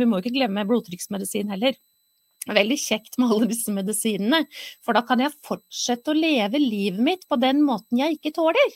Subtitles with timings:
[0.00, 1.76] Vi må ikke glemme blodtrykksmedisin heller.
[2.50, 4.42] Veldig kjekt med alle disse medisinene,
[4.82, 8.74] for da kan jeg fortsette å leve livet mitt på den måten jeg ikke tåler.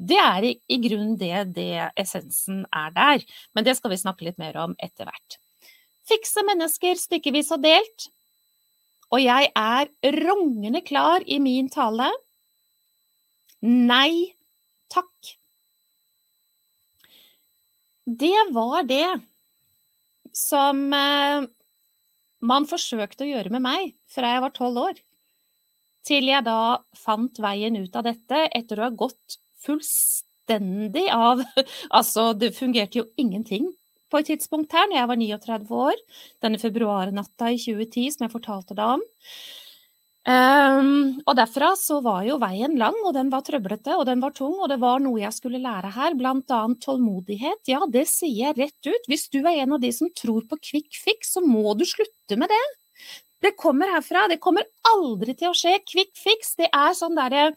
[0.00, 4.24] Det er i, i grunnen det, det essensen er der, men det skal vi snakke
[4.24, 5.36] litt mer om etter hvert.
[6.08, 8.08] Fikse mennesker stykkevis og delt.
[9.12, 9.90] Og jeg er
[10.24, 12.08] rungende klar i min tale.
[13.64, 14.34] Nei
[14.92, 15.36] takk.
[18.04, 19.06] Det var det
[20.34, 21.46] som eh,
[22.44, 25.00] man forsøkte å gjøre med meg fra jeg var tolv år.
[26.04, 31.40] Til jeg da fant veien ut av dette etter å ha gått fullstendig av
[31.96, 33.70] Altså, det fungerte jo ingenting
[34.12, 36.02] på et tidspunkt her, når jeg var 39 år.
[36.44, 39.06] Denne februarnatta i 2010 som jeg fortalte deg om.
[40.24, 44.32] Um, og derfra så var jo veien lang, og den var trøblete, og den var
[44.32, 47.60] tung, og det var noe jeg skulle lære her, blant annet tålmodighet.
[47.68, 49.10] Ja, det sier jeg rett ut.
[49.10, 52.40] Hvis du er en av de som tror på quick fix, så må du slutte
[52.40, 52.64] med det.
[53.44, 54.24] Det kommer herfra.
[54.32, 55.76] Det kommer aldri til å skje.
[55.84, 57.50] Quick fix, det er sånn derre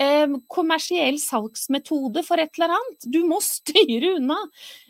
[0.00, 3.04] eh, kommersiell salgsmetode for et eller annet.
[3.04, 4.40] Du må styre unna.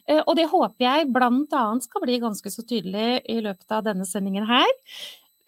[0.06, 3.88] Eh, og det håper jeg blant annet skal bli ganske så tydelig i løpet av
[3.88, 4.70] denne sendingen her.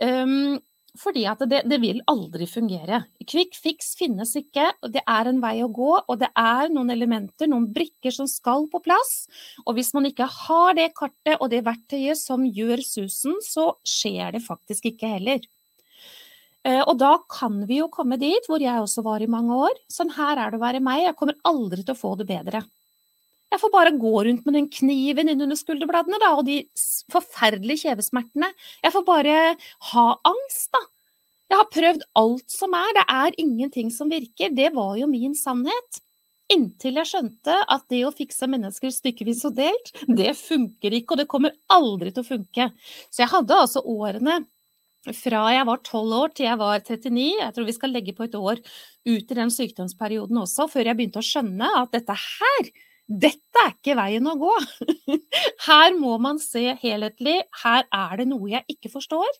[0.02, 0.58] Um,
[1.00, 3.02] fordi at det, det, vil aldri fungere.
[3.28, 7.50] Quick fix finnes ikke, det er en vei å gå, og det er noen elementer,
[7.50, 9.26] noen brikker som skal på plass.
[9.66, 14.36] Og hvis man ikke har det kartet og det verktøyet som gjør susen, så skjer
[14.36, 15.44] det faktisk ikke heller.
[16.66, 19.76] Eh, og da kan vi jo komme dit hvor jeg også var i mange år.
[19.92, 22.64] Sånn her er det å være meg, jeg kommer aldri til å få det bedre.
[23.52, 26.58] Jeg får bare gå rundt med den kniven innunder skulderbladene da, og de
[27.12, 28.50] forferdelige kjevesmertene.
[28.82, 29.36] Jeg får bare
[29.92, 30.82] ha angst, da.
[31.46, 34.50] Jeg har prøvd alt som er, det er ingenting som virker.
[34.54, 36.02] Det var jo min sannhet.
[36.52, 41.22] Inntil jeg skjønte at det å fikse mennesker stykkevis og delt, det funker ikke, og
[41.22, 42.68] det kommer aldri til å funke.
[43.10, 44.44] Så jeg hadde altså årene
[45.14, 48.26] fra jeg var 12 år til jeg var 39, jeg tror vi skal legge på
[48.26, 52.70] et år ut i den sykdomsperioden også, før jeg begynte å skjønne at dette her,
[53.06, 54.52] dette er ikke veien å gå.
[55.68, 57.36] Her må man se helhetlig.
[57.62, 59.30] Her er det noe jeg ikke forstår.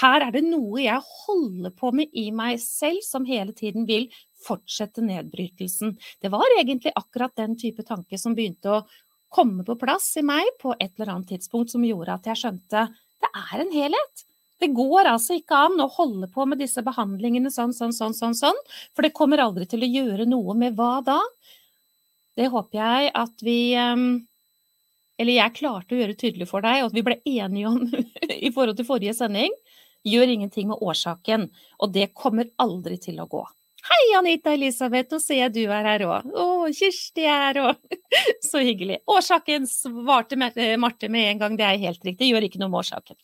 [0.00, 4.08] Her er det noe jeg holder på med i meg selv som hele tiden vil
[4.40, 5.94] fortsette nedbrytelsen.
[6.22, 8.82] Det var egentlig akkurat den type tanke som begynte å
[9.30, 12.88] komme på plass i meg på et eller annet tidspunkt som gjorde at jeg skjønte
[13.20, 14.24] det er en helhet.
[14.60, 18.36] Det går altså ikke an å holde på med disse behandlingene sånn, sånn, sånn, sånn,
[18.36, 18.58] sånn,
[18.96, 21.20] for det kommer aldri til å gjøre noe med hva da?
[22.38, 24.10] Det håper jeg at vi ehm,
[25.20, 27.82] Eller jeg klarte å gjøre tydelig for deg, og at vi ble enige om
[28.48, 29.54] i forhold til forrige sending.
[30.06, 33.42] Gjør ingenting med årsaken, og det kommer aldri til å gå.
[33.80, 36.28] Hei, Anita Elisabeth, nå ser jeg du er her òg.
[36.32, 36.46] Å,
[36.76, 37.98] Kirsti er her òg.
[38.48, 39.00] Så hyggelig.
[39.08, 42.28] Årsaken svarte Marte med en gang, det er helt riktig.
[42.28, 43.16] Gjør ikke noe med årsaken.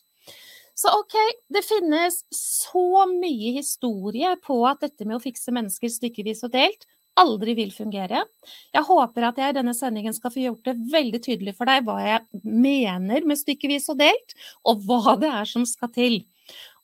[0.77, 1.15] Så ok,
[1.49, 6.85] det finnes så mye historie på at dette med å fikse mennesker stykkevis og delt
[7.21, 8.23] aldri vil fungere.
[8.75, 11.85] Jeg håper at jeg i denne sendingen skal få gjort det veldig tydelig for deg
[11.87, 14.35] hva jeg mener med stykkevis og delt,
[14.67, 16.21] og hva det er som skal til.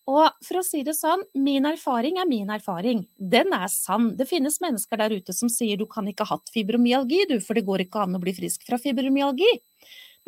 [0.09, 3.05] Og for å si det sånn, min erfaring er min erfaring.
[3.16, 4.11] Den er sann.
[4.19, 7.55] Det finnes mennesker der ute som sier du kan ikke ha hatt fibromyalgi, du, for
[7.55, 9.53] det går ikke an å bli frisk fra fibromyalgi.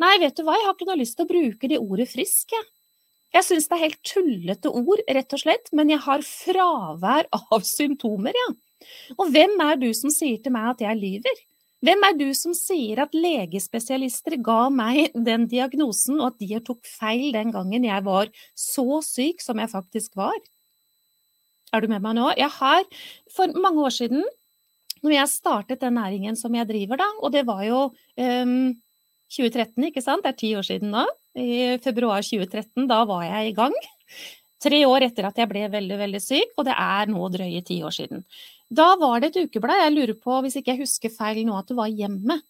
[0.00, 2.56] Nei, vet du hva, jeg har ikke noe lyst til å bruke det ordet frisk,
[2.56, 2.68] jeg.
[3.36, 7.66] Jeg syns det er helt tullete ord, rett og slett, men jeg har fravær av
[7.68, 8.54] symptomer, jeg.
[8.56, 8.65] Ja.
[9.16, 11.44] Og hvem er du som sier til meg at jeg lyver?
[11.84, 16.80] Hvem er du som sier at legespesialister ga meg den diagnosen, og at de tok
[16.88, 20.36] feil den gangen jeg var så syk som jeg faktisk var?
[21.74, 22.30] Er du med meg nå?
[22.38, 22.86] Jeg har
[23.34, 24.24] for mange år siden,
[25.04, 28.72] når jeg startet den næringen som jeg driver da, og det var jo um,
[29.30, 31.04] 2013, ikke sant, det er ti år siden nå,
[31.36, 33.76] i februar 2013, da var jeg i gang.
[34.62, 37.82] Tre år etter at jeg ble veldig, veldig syk, og det er nå drøye ti
[37.84, 38.24] år siden.
[38.72, 41.68] Da var det et ukeblad, jeg lurer på, hvis ikke jeg husker feil nå, at
[41.68, 42.40] du var hjemme.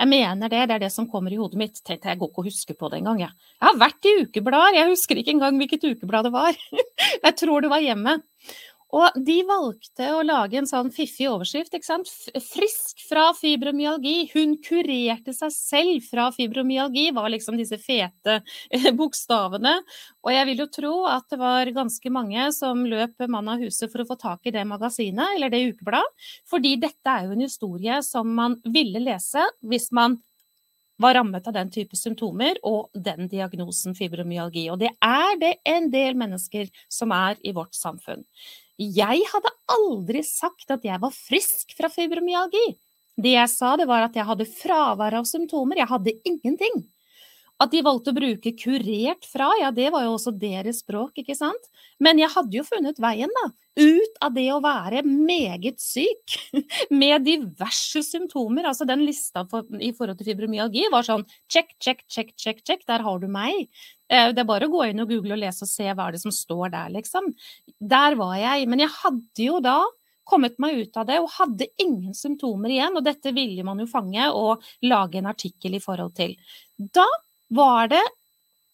[0.00, 1.80] Jeg mener det, det er det som kommer i hodet mitt.
[1.84, 3.34] Tenkte jeg går ikke å huske på det engang, jeg.
[3.58, 6.56] Jeg har vært i ukeblader, jeg husker ikke engang hvilket ukeblad det var.
[7.26, 8.16] jeg tror det var hjemme.
[8.96, 11.74] Og de valgte å lage en sånn fiffig overskrift.
[11.74, 12.10] ikke sant?
[12.42, 14.30] Frisk fra fibromyalgi.
[14.32, 18.40] Hun kurerte seg selv fra fibromyalgi, var liksom disse fete
[18.70, 19.76] eh, bokstavene.
[20.26, 23.92] Og jeg vil jo tro at det var ganske mange som løp mann av huset
[23.92, 26.26] for å få tak i det magasinet, eller det ukebladet.
[26.50, 30.18] Fordi dette er jo en historie som man ville lese hvis man
[31.00, 34.66] var rammet av den type symptomer og den diagnosen fibromyalgi.
[34.72, 38.26] Og det er det en del mennesker som er i vårt samfunn.
[38.80, 42.70] Jeg hadde aldri sagt at jeg var frisk fra fibromyalgi.
[43.20, 45.82] Det jeg sa, det var at jeg hadde fravær av symptomer.
[45.82, 46.80] Jeg hadde ingenting.
[47.60, 51.36] At de valgte å bruke kurert fra, ja det var jo også deres språk, ikke
[51.36, 51.66] sant.
[52.00, 53.50] Men jeg hadde jo funnet veien, da.
[53.80, 56.38] Ut av det å være meget syk
[57.02, 58.64] med diverse symptomer.
[58.70, 62.86] Altså den lista for, i forhold til fibromyalgi var sånn check, check, check, check, check,
[62.88, 63.68] der har du meg.
[64.10, 66.16] Eh, det er bare å gå inn og google og lese og se hva er
[66.16, 67.30] det som står der, liksom.
[67.78, 68.68] Der var jeg.
[68.70, 69.78] Men jeg hadde jo da
[70.30, 72.98] kommet meg ut av det og hadde ingen symptomer igjen.
[72.98, 76.36] Og dette ville man jo fange og lage en artikkel i forhold til.
[76.78, 77.06] Da
[77.54, 78.02] var det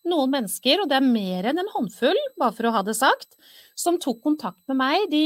[0.09, 3.37] noen mennesker, og det er mer enn en håndfull, bare for å ha det sagt,
[3.77, 5.03] som tok kontakt med meg.
[5.13, 5.21] De,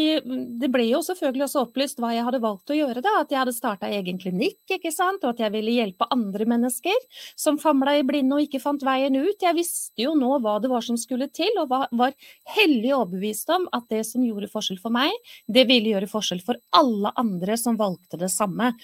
[0.58, 3.12] det ble jo selvfølgelig også opplyst hva jeg hadde valgt å gjøre, da.
[3.22, 6.98] At jeg hadde starta egen klinikk, ikke sant, og at jeg ville hjelpe andre mennesker
[7.38, 9.38] som famla i blinde og ikke fant veien ut.
[9.38, 12.16] Jeg visste jo nå hva det var som skulle til, og var, var
[12.56, 15.14] hellig overbevist om at det som gjorde forskjell for meg,
[15.46, 18.74] det ville gjøre forskjell for alle andre som valgte det samme.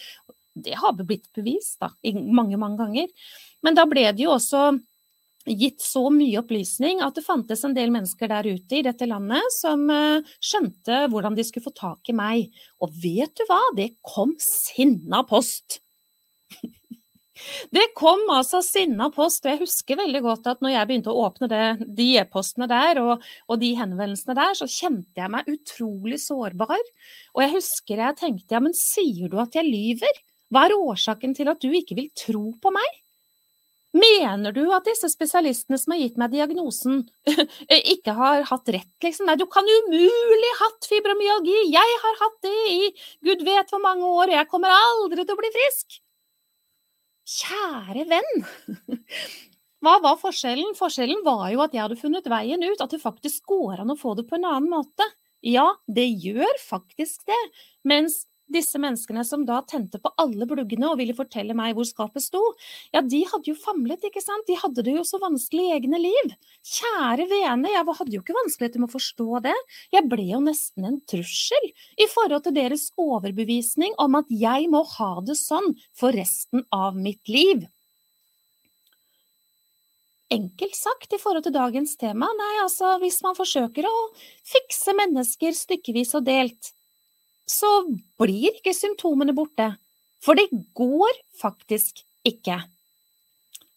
[0.55, 3.11] Det har blitt bevist da, mange, mange ganger.
[3.67, 4.77] Men da ble det jo også
[5.47, 9.47] gitt så mye opplysning at det fantes en del mennesker der ute i dette landet
[9.55, 12.63] som uh, skjønte hvordan de skulle få tak i meg.
[12.83, 13.61] Og vet du hva?
[13.79, 15.81] Det kom sinna post!
[17.69, 21.27] Det kom altså sinna post, og jeg husker veldig godt at når jeg begynte å
[21.27, 21.65] åpne det,
[21.99, 26.81] de e-postene der og, og, de henvendelsene der, så kjente jeg meg utrolig sårbar.
[27.37, 30.23] Og jeg husker jeg tenkte ja, men sier du at jeg lyver?
[30.49, 33.03] Hva er årsaken til at du ikke vil tro på meg?
[33.97, 37.05] Mener du at disse spesialistene som har gitt meg diagnosen,
[37.95, 39.29] ikke har hatt rett, liksom?
[39.29, 42.91] Nei, du kan umulig hatt fibromyalgi, jeg har hatt det i
[43.25, 46.01] gud vet hvor mange år, jeg kommer aldri til å bli frisk.
[47.27, 48.47] Kjære venn!
[49.85, 50.75] Hva var forskjellen?
[50.77, 53.99] Forskjellen var jo at jeg hadde funnet veien ut, at det faktisk går an å
[53.99, 55.07] få det på en annen måte.
[55.47, 57.43] Ja, det gjør faktisk det,
[57.87, 62.25] mens disse menneskene som da tente på alle bluggene og ville fortelle meg hvor skapet
[62.25, 62.43] sto,
[62.95, 66.01] ja, de hadde jo famlet, ikke sant, de hadde det jo så vanskelig i egne
[66.03, 66.35] liv.
[66.77, 69.57] Kjære vene, jeg hadde jo ikke vanskeligheter med å forstå det,
[69.95, 74.85] jeg ble jo nesten en trussel i forhold til deres overbevisning om at jeg må
[74.97, 77.67] ha det sånn for resten av mitt liv.
[80.33, 83.95] Enkelt sagt i forhold til dagens tema, nei, altså hvis man forsøker å
[84.47, 86.73] fikse mennesker stykkevis og delt,
[87.47, 87.71] så
[88.21, 89.73] blir ikke symptomene borte.
[90.23, 92.59] For det går faktisk ikke.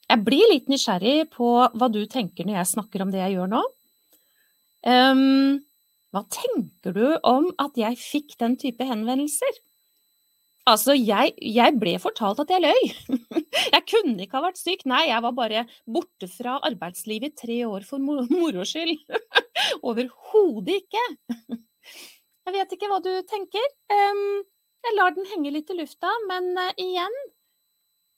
[0.09, 3.51] Jeg blir litt nysgjerrig på hva du tenker når jeg snakker om det jeg gjør
[3.51, 3.63] nå.
[4.89, 5.59] Um,
[6.15, 9.59] hva tenker du om at jeg fikk den type henvendelser?
[10.69, 12.89] Altså, jeg, jeg, ble fortalt at jeg løy.
[13.73, 14.83] Jeg kunne ikke ha vært syk.
[14.89, 18.95] Nei, jeg var bare borte fra arbeidslivet i tre år for moro skyld.
[19.87, 21.03] Overhodet ikke.
[22.49, 23.65] Jeg vet ikke hva du tenker.
[23.93, 27.17] jeg lar den henge litt i lufta, men uh, igjen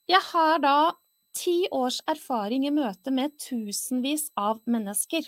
[0.08, 0.94] Jeg har da
[1.36, 5.28] ti års erfaring i møte med tusenvis av mennesker.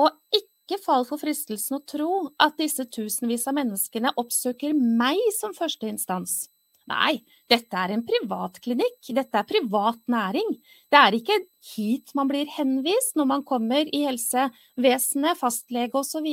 [0.00, 5.52] Og ikke fall for fristelsen å tro at disse tusenvis av menneskene oppsøker meg som
[5.52, 6.46] førsteinstans.
[6.88, 7.20] Nei,
[7.52, 10.56] dette er en privatklinikk, dette er privat næring.
[10.90, 11.36] Det er ikke
[11.74, 16.26] hit man blir henvist når man kommer i helsevesenet, fastlege osv.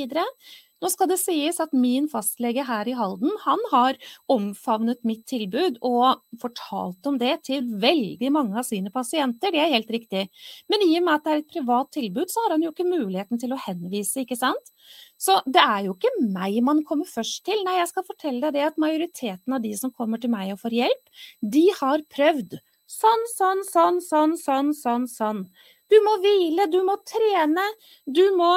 [0.78, 3.96] Nå skal det sies at min fastlege her i Halden, han har
[4.30, 9.72] omfavnet mitt tilbud og fortalt om det til veldig mange av sine pasienter, det er
[9.74, 10.28] helt riktig.
[10.70, 12.86] Men i og med at det er et privat tilbud, så har han jo ikke
[12.86, 14.70] muligheten til å henvise, ikke sant?
[15.18, 17.64] Så det er jo ikke meg man kommer først til.
[17.66, 20.62] Nei, jeg skal fortelle deg det at majoriteten av de som kommer til meg og
[20.62, 21.04] får hjelp,
[21.42, 22.58] de har prøvd.
[22.88, 25.42] Sånn, sånn, sånn, sånn, sånn, sånn, sånn.
[25.90, 27.64] Du må hvile, du må trene,
[28.06, 28.52] du må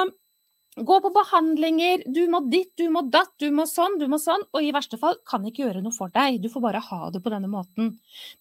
[0.72, 4.40] Gå på behandlinger, du må ditt, du må datt, du må sånn, du må sånn,
[4.56, 7.20] og i verste fall kan ikke gjøre noe for deg, du får bare ha det
[7.20, 7.90] på denne måten.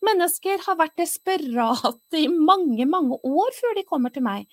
[0.07, 4.45] Mennesker har vært desperate i mange, mange år før de kommer til meg.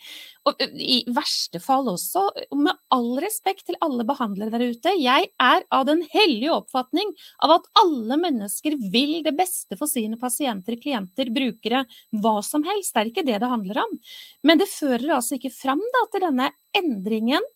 [0.51, 2.25] Og i verste fall også,
[2.59, 7.13] med all respekt til alle behandlere der ute, jeg er av den hellige oppfatning
[7.47, 12.97] av at alle mennesker vil det beste for sine pasienter, klienter, brukere, hva som helst,
[12.97, 13.95] det er ikke det det handler om.
[14.43, 17.47] Men det fører altså ikke fram da, til denne endringen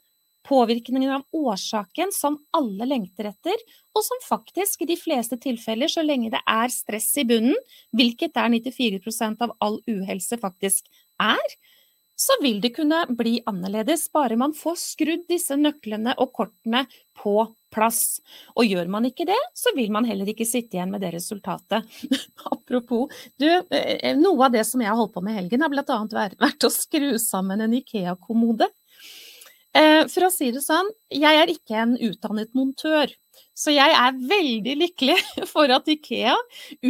[0.48, 3.58] påvirkningen av årsaken som alle lengter etter,
[3.94, 7.58] og som faktisk i de fleste tilfeller, så lenge det er stress i bunnen,
[7.96, 10.88] hvilket er 94% av all uhelse faktisk
[11.22, 11.56] er,
[12.22, 16.84] så vil det kunne bli annerledes, bare man får skrudd disse nøklene og kortene
[17.18, 17.34] på
[17.72, 18.20] plass.
[18.54, 21.88] Og gjør man ikke det, så vil man heller ikke sitte igjen med det resultatet.
[22.52, 25.96] Apropos, du, eh, noe av det som jeg har holdt på med i helgen, har
[25.96, 28.68] annet vært å skru sammen en Ikea-kommode.
[29.72, 33.12] Eh, for å si det sånn, jeg er ikke en utdannet montør.
[33.56, 35.20] Så jeg er veldig lykkelig
[35.52, 36.34] for at Ikea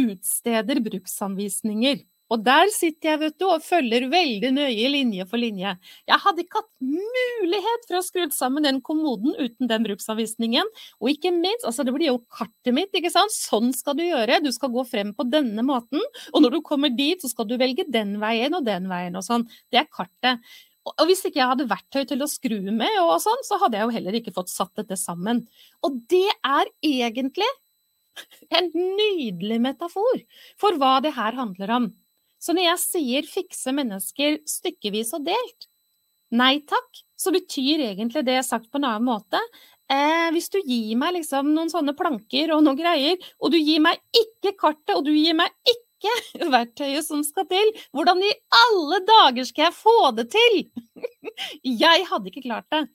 [0.03, 2.03] utsteder bruksanvisninger.
[2.33, 5.75] Og der sitter jeg, vet du, og følger veldig nøye linje for linje.
[6.09, 10.71] Jeg hadde ikke hatt mulighet for å skru sammen den kommoden uten den bruksanvisningen.
[11.03, 13.35] Og ikke minst, altså det blir jo kartet mitt, ikke sant.
[13.35, 14.41] Sånn skal du gjøre.
[14.41, 16.01] Du skal gå frem på denne måten.
[16.33, 19.27] Og når du kommer dit, så skal du velge den veien og den veien og
[19.27, 19.45] sånn.
[19.69, 20.41] Det er kartet.
[20.83, 23.87] Og hvis ikke jeg hadde verktøy til å skru med, og sånn, så hadde jeg
[23.87, 25.45] jo heller ikke fått satt dette sammen.
[25.85, 27.47] Og det er egentlig
[28.53, 30.23] en nydelig metafor
[30.59, 31.91] for hva det her handler om.
[32.43, 35.69] Så når jeg sier 'fikse mennesker stykkevis og delt',
[36.35, 39.39] nei takk, så betyr egentlig det sagt på en annen måte.
[39.91, 43.79] Eh, hvis du gir meg liksom noen sånne planker og noen greier, og du gir
[43.83, 45.82] meg ikke kartet, og du gir meg ikke
[46.55, 48.33] verktøyet som skal til, hvordan i
[48.63, 50.59] alle dager skal jeg få det til?
[51.85, 52.85] jeg hadde ikke klart det.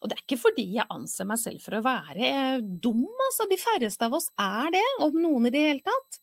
[0.00, 3.44] Og det er ikke fordi jeg anser meg selv for å være dum, altså.
[3.50, 6.20] De færreste av oss er det, om noen i det hele tatt.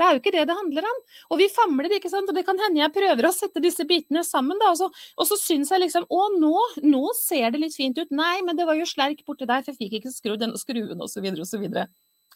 [0.00, 1.00] Det er jo ikke det det handler om.
[1.28, 2.30] Og vi famler, ikke sant.
[2.32, 4.72] Og det kan hende jeg prøver å sette disse bitene sammen, da.
[4.72, 4.88] Og så,
[5.20, 6.54] og så syns jeg liksom Å, nå,
[6.86, 8.10] nå, ser det litt fint ut.
[8.16, 11.04] Nei, men det var jo slerk borti der, for jeg fikk ikke skrudd denne skruen,
[11.04, 11.68] osv., osv.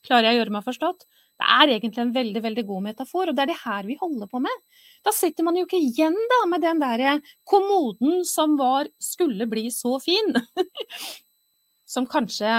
[0.05, 1.07] Klarer jeg å gjøre meg forstått?
[1.35, 4.29] Det er egentlig en veldig veldig god metafor, og det er det her vi holder
[4.31, 4.61] på med.
[5.05, 7.17] Da sitter man jo ikke igjen da med den derre
[7.49, 10.31] kommoden som var, skulle bli så fin.
[11.95, 12.53] som kanskje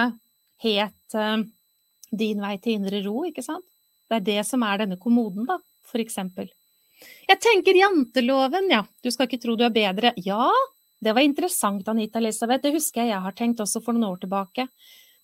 [0.64, 1.40] het uh,
[2.16, 3.66] Din vei til indre ro, ikke sant?
[4.06, 6.52] Det er det som er denne kommoden, da, for eksempel.
[7.26, 8.84] Jeg tenker janteloven, ja.
[9.04, 10.14] Du skal ikke tro du er bedre.
[10.22, 10.52] Ja,
[11.02, 12.64] det var interessant, Anita Elisabeth.
[12.64, 14.68] Det husker jeg jeg har tenkt også for noen år tilbake.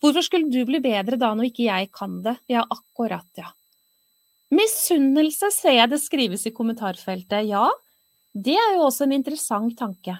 [0.02, 2.34] Hvorfor skulle du bli bedre da når ikke jeg kan det?
[2.50, 3.52] Ja, akkurat, ja.
[4.52, 7.46] Misunnelse ser jeg det skrives i kommentarfeltet.
[7.48, 7.68] Ja,
[8.34, 10.16] det er jo også en interessant tanke.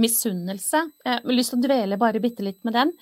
[0.00, 0.82] Misunnelse.
[1.06, 2.92] Jeg har lyst til å dvele bare bitte litt med den.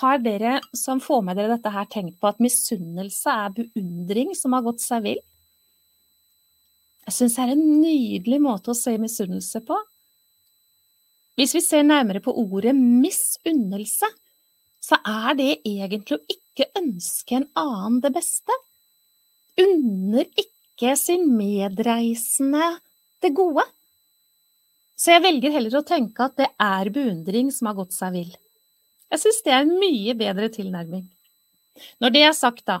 [0.00, 4.54] Har dere som får med dere dette her, tenkt på at misunnelse er beundring som
[4.56, 5.20] har gått seg vill?
[7.04, 9.76] Jeg syns det er en nydelig måte å se misunnelse på.
[11.38, 14.08] Hvis vi ser nærmere på ordet misunnelse,
[14.84, 18.56] så er det egentlig å ikke ønske en annen det beste.
[19.60, 22.74] Unner ikke sin medreisende
[23.24, 23.64] det gode.
[24.98, 28.32] Så jeg velger heller å tenke at det er beundring som har gått seg vill.
[29.12, 31.06] Jeg syns det er en mye bedre tilnærming.
[32.02, 32.80] Når det er sagt, da.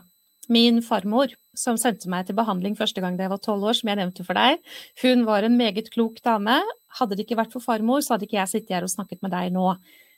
[0.52, 3.88] Min farmor, som sendte meg til behandling første gang da jeg var tolv år, som
[3.88, 4.60] jeg nevnte for deg,
[5.00, 6.58] hun var en meget klok dame.
[6.98, 9.32] Hadde det ikke vært for farmor, så hadde ikke jeg sittet her og snakket med
[9.32, 9.70] deg nå.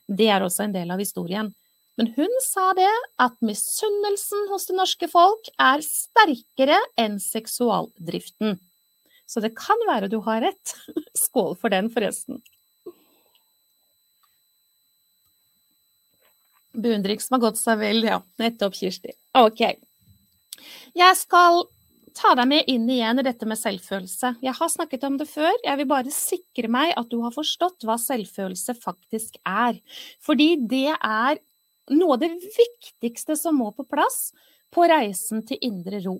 [0.06, 1.52] Det er også en del av historien.
[1.96, 8.58] Men hun sa det at misunnelsen hos det norske folk er sterkere enn seksualdriften.
[9.26, 10.76] Så det kan være du har rett.
[11.24, 12.42] Skål for den, forresten.
[16.76, 18.20] Beundring som har gått seg vel, ja.
[18.40, 19.16] Nettopp, Kirsti.
[19.40, 19.64] Ok.
[20.96, 21.64] Jeg skal
[22.16, 24.36] ta deg med inn igjen i dette med selvfølelse.
[24.44, 27.84] Jeg har snakket om det før, jeg vil bare sikre meg at du har forstått
[27.88, 29.80] hva selvfølelse faktisk er.
[30.24, 31.40] Fordi det er
[31.90, 34.30] noe av det viktigste som må på plass
[34.74, 36.18] på reisen til indre ro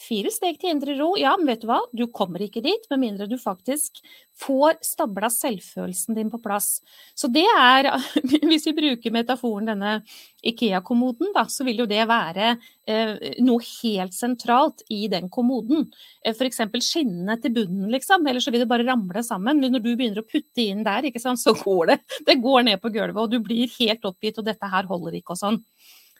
[0.00, 1.12] fire steg til indre ro.
[1.20, 4.00] Ja, men vet du hva, du kommer ikke dit med mindre du faktisk
[4.34, 6.80] får stabla selvfølelsen din på plass.
[7.14, 7.88] Så det er,
[8.50, 9.96] hvis vi bruker metaforen denne
[10.44, 12.50] Ikea-kommoden, da, så vil jo det være
[12.90, 13.14] eh,
[13.46, 15.86] noe helt sentralt i den kommoden.
[16.24, 16.64] Eh, F.eks.
[16.84, 19.62] skinnene til bunnen, liksom, ellers så vil det bare ramle sammen.
[19.62, 22.00] Men når du begynner å putte inn der, ikke sant, så går det.
[22.28, 25.36] Det går ned på gulvet, og du blir helt oppgitt, og dette her holder ikke
[25.36, 25.60] og sånn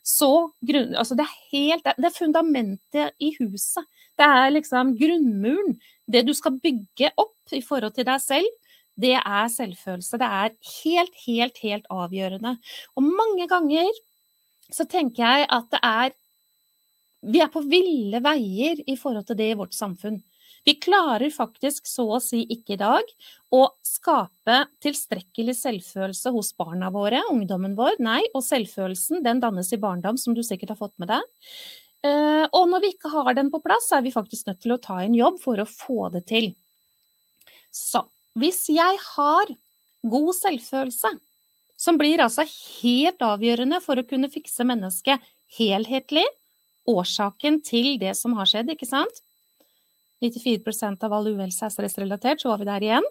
[0.04, 3.87] så grunn, altså det, er helt, det er fundamentet i huset.
[4.18, 5.78] Det er liksom grunnmuren.
[6.04, 8.50] Det du skal bygge opp i forhold til deg selv,
[9.00, 10.20] det er selvfølelse.
[10.20, 12.56] Det er helt, helt, helt avgjørende.
[12.94, 13.88] Og mange ganger
[14.70, 16.14] så tenker jeg at det er
[17.25, 20.18] Vi er på ville veier i forhold til det i vårt samfunn.
[20.64, 23.11] Vi klarer faktisk så å si ikke i dag
[23.52, 27.99] å skape tilstrekkelig selvfølelse hos barna våre, ungdommen vår.
[28.04, 31.26] Nei, og selvfølelsen den dannes i barndom, som du sikkert har fått med deg.
[32.04, 34.75] Eh, og når vi ikke har den på plass, så er vi faktisk nødt til
[34.76, 36.50] å ta en jobb for å få det til.
[37.73, 38.04] Så
[38.40, 39.52] hvis jeg har
[40.04, 41.12] god selvfølelse,
[41.76, 45.21] som blir altså helt avgjørende for å kunne fikse mennesket
[45.59, 46.25] helhetlig,
[46.88, 49.24] årsaken til det som har skjedd, ikke sant?
[50.23, 53.09] 94% av all uhelse er stressrelatert, så var vi der igjen.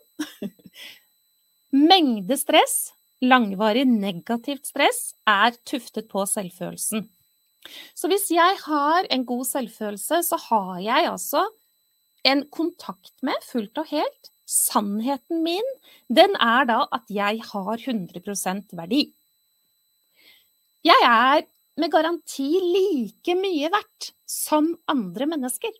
[1.92, 2.94] Mengde stress,
[3.24, 7.08] langvarig negativt stress, er tuftet på selvfølelsen.
[7.96, 11.46] Så hvis jeg har en god selvfølelse, så har jeg altså
[12.28, 15.70] en kontakt med, fullt og helt, sannheten min,
[16.12, 19.06] den er da at jeg har 100% verdi.
[20.84, 21.46] Jeg er
[21.80, 25.72] med garanti like mye verdt som andre mennesker.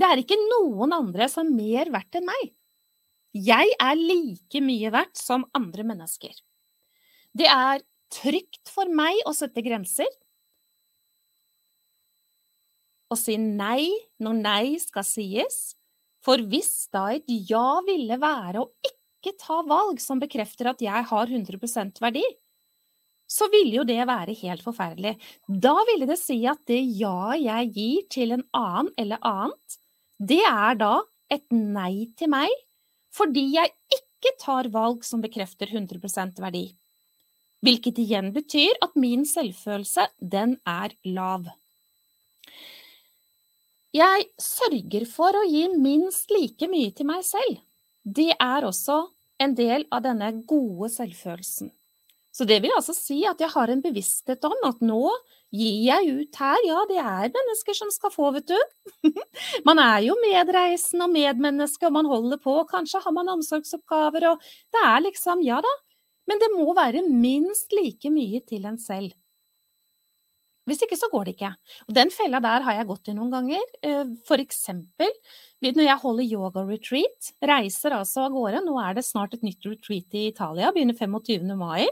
[0.00, 2.52] Det er ikke noen andre som er mer verdt enn meg.
[3.36, 6.32] Jeg er like mye verdt som andre mennesker.
[7.36, 10.08] Det er trygt for meg å sette grenser.
[13.10, 13.90] Å si nei
[14.22, 15.60] når nei skal sies.
[16.24, 21.06] For hvis da et ja ville være å ikke ta valg som bekrefter at jeg
[21.10, 22.24] har 100% verdi,
[23.30, 25.14] så ville jo det være helt forferdelig.
[25.46, 29.78] Da ville det si at det ja jeg gir til en annen eller annet,
[30.20, 31.00] det er da
[31.32, 32.52] et nei til meg,
[33.14, 36.66] fordi jeg ikke tar valg som bekrefter 100 verdi.
[37.64, 41.48] Hvilket igjen betyr at min selvfølelse, den er lav.
[43.96, 47.58] Jeg sørger for å gi minst like mye til meg selv.
[48.04, 49.02] Det er også
[49.40, 51.72] en del av denne gode selvfølelsen.
[52.30, 55.02] Så det vil altså si at jeg har en bevissthet om at nå
[55.50, 58.58] gir jeg ut her, ja, det er mennesker som skal få, vet du.
[59.68, 64.28] man er jo medreisende og medmenneske, og man holder på, og kanskje har man omsorgsoppgaver,
[64.32, 65.74] og det er liksom, ja da,
[66.30, 69.10] men det må være minst like mye til en selv.
[70.70, 71.52] Hvis ikke så går det ikke.
[71.88, 73.64] Og den fella der har jeg gått i noen ganger.
[73.82, 75.10] Eh, for eksempel
[75.60, 78.62] når jeg holder yoga-retreat, reiser altså av gårde.
[78.64, 81.52] Nå er det snart et nytt retreat i Italia, begynner 25.
[81.58, 81.84] mai.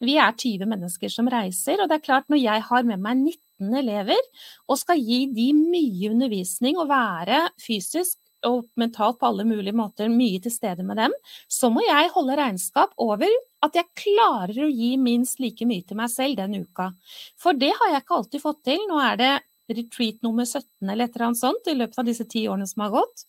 [0.00, 3.20] Vi er 20 mennesker som reiser, og det er klart når jeg har med meg
[3.60, 4.24] 19 elever
[4.70, 8.16] og skal gi de mye undervisning og være fysisk
[8.46, 11.14] og mentalt på alle mulige måter mye til stede med dem,
[11.50, 13.28] så må jeg holde regnskap over
[13.64, 16.90] at jeg klarer å gi minst like mye til meg selv den uka.
[17.40, 18.84] For det har jeg ikke alltid fått til.
[18.88, 19.32] Nå er det
[19.76, 22.86] retreat nummer 17 eller et eller annet sånt i løpet av disse ti årene som
[22.86, 23.26] har gått.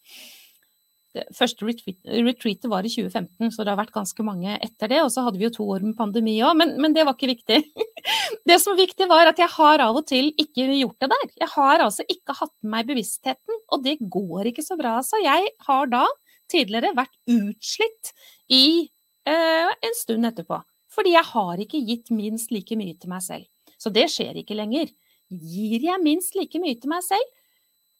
[1.11, 5.01] Det første retreatet var i 2015, så det har vært ganske mange etter det.
[5.03, 7.33] Og så hadde vi jo to år med pandemi òg, men, men, det var ikke
[7.33, 7.61] viktig.
[8.47, 11.27] Det som var viktig, var at jeg har av og til ikke gjort det der.
[11.43, 14.95] Jeg har altså ikke hatt med meg bevisstheten, og det går ikke så bra.
[15.05, 16.01] Så jeg har da
[16.49, 18.11] tidligere vært utslitt
[18.49, 18.89] i
[19.29, 20.57] eh, en stund etterpå.
[20.91, 23.45] Fordi jeg har ikke gitt minst like mye til meg selv.
[23.77, 24.89] Så det skjer ikke lenger
[25.31, 27.37] gir jeg minst like mye til meg selv?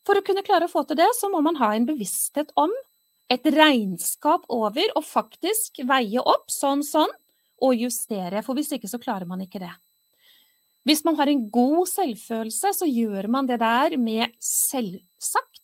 [0.08, 2.72] For å kunne klare å få til det, så må man ha en bevissthet om
[3.32, 7.12] et regnskap over og faktisk veie opp sånn, sånn,
[7.62, 8.42] og justere.
[8.44, 9.72] For hvis ikke, så klarer man ikke det.
[10.88, 15.61] Hvis man har en god selvfølelse, så gjør man det der med selvsagt.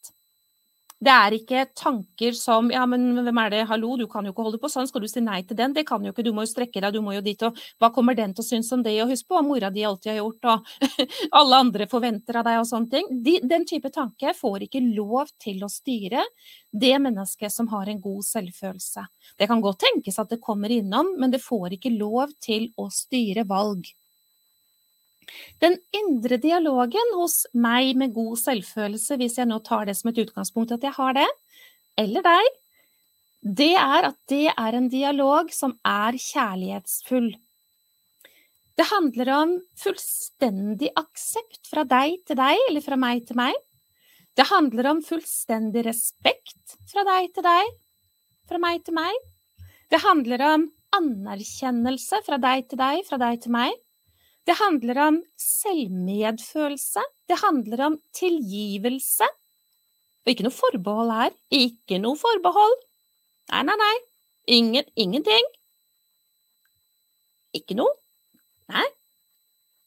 [0.97, 4.45] Det er ikke tanker som ja, men hvem er det, hallo, du kan jo ikke
[4.47, 5.75] holde på sånn, skal du si nei til den?
[5.75, 7.91] Det kan jo ikke, du må jo strekke deg, du må jo dit, og hva
[7.93, 10.17] kommer den til å synes om det, og husk på hva mora di alltid har
[10.23, 10.97] gjort, og
[11.41, 13.11] alle andre forventer av deg, og sånne ting.
[13.27, 16.25] De, den type tanke får ikke lov til å styre
[16.73, 19.05] det mennesket som har en god selvfølelse.
[19.37, 22.89] Det kan godt tenkes at det kommer innom, men det får ikke lov til å
[22.93, 23.85] styre valg.
[25.63, 30.21] Den indre dialogen hos meg med god selvfølelse, hvis jeg nå tar det som et
[30.23, 31.27] utgangspunkt at jeg har det,
[31.97, 32.49] eller deg,
[33.57, 37.31] det er at det er en dialog som er kjærlighetsfull.
[38.77, 43.55] Det handler om fullstendig aksept fra deg til deg, eller fra meg til meg.
[44.37, 47.71] Det handler om fullstendig respekt fra deg til deg,
[48.45, 49.17] fra meg til meg.
[49.89, 53.73] Det handler om anerkjennelse fra deg til deg, fra deg til meg.
[54.47, 57.03] Det handler om selvmedfølelse.
[57.27, 59.27] Det handler om tilgivelse.
[60.23, 61.33] Og ikke noe forbehold her.
[61.51, 62.77] Ikke noe forbehold.
[63.51, 63.95] Nei, nei, nei.
[64.57, 65.49] Ingen, ingenting.
[67.59, 67.91] Ikke noe.
[68.71, 68.85] Nei.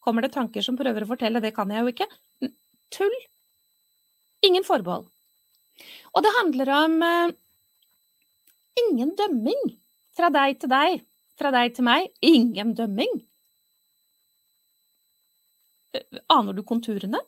[0.05, 2.09] Kommer det tanker som prøver å fortelle, det kan jeg jo ikke.
[2.93, 3.17] Tull.
[4.45, 5.09] Ingen forbehold.
[6.13, 7.33] Og det handler om uh,
[8.85, 9.75] ingen dømming.
[10.17, 11.05] Fra deg til deg,
[11.39, 12.09] fra deg til meg.
[12.25, 13.21] Ingen dømming.
[16.31, 17.21] Aner du konturene?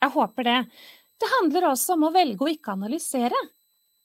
[0.00, 0.58] Jeg håper det.
[1.20, 3.36] Det handler også om å velge å ikke analysere.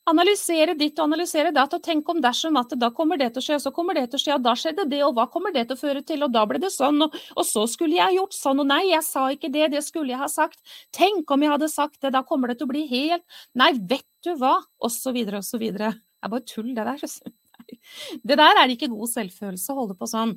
[0.05, 3.45] Analysere ditt og analysere datt, og tenk om dersom at da kommer det til å
[3.47, 5.55] skje, og så kommer det til å skje, og da skjedde det, og hva kommer
[5.55, 8.19] det til å føre til, og da ble det sånn, og, og så skulle jeg
[8.19, 10.61] gjort sånn, og nei, jeg sa ikke det, det skulle jeg ha sagt,
[10.93, 13.25] tenk om jeg hadde sagt det, da kommer det til å bli helt,
[13.57, 15.95] nei, vet du hva, og så videre og så videre.
[15.97, 17.09] Det er bare tull, det der.
[18.21, 20.35] Det der er ikke god selvfølelse å holde på sånn.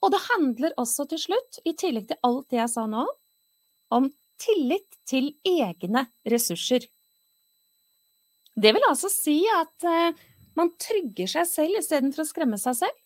[0.00, 3.04] Og det handler også til slutt, i tillegg til alt det jeg sa nå,
[3.92, 4.08] om
[4.40, 6.86] tillit til egne ressurser.
[8.60, 10.16] Det vil altså si at uh,
[10.58, 12.96] man trygger seg selv istedenfor å skremme seg selv.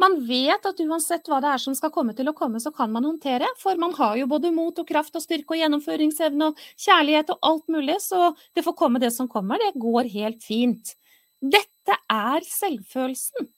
[0.00, 2.88] Man vet at uansett hva det er som skal komme til å komme, så kan
[2.92, 6.62] man håndtere, for man har jo både mot og kraft og styrke og gjennomføringsevne og
[6.80, 10.94] kjærlighet og alt mulig, så det får komme det som kommer, det går helt fint.
[11.40, 13.50] Dette er selvfølelsen.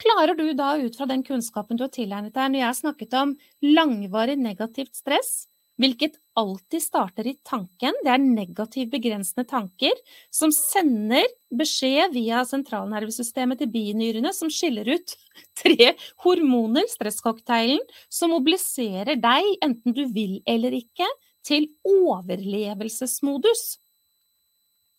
[0.00, 3.16] Klarer du da ut fra den kunnskapen du har tilegnet deg, når jeg har snakket
[3.20, 5.32] om langvarig negativt stress,
[5.80, 7.96] hvilket alltid starter i tanken.
[8.04, 9.96] Det er negativ begrensende tanker
[10.32, 11.24] som sender
[11.56, 15.16] beskjed via sentralnervesystemet til binyrene, som skiller ut
[15.58, 17.80] tre hormoner, stresscocktailen,
[18.12, 21.08] som mobiliserer deg, enten du vil eller ikke,
[21.46, 23.79] til overlevelsesmodus.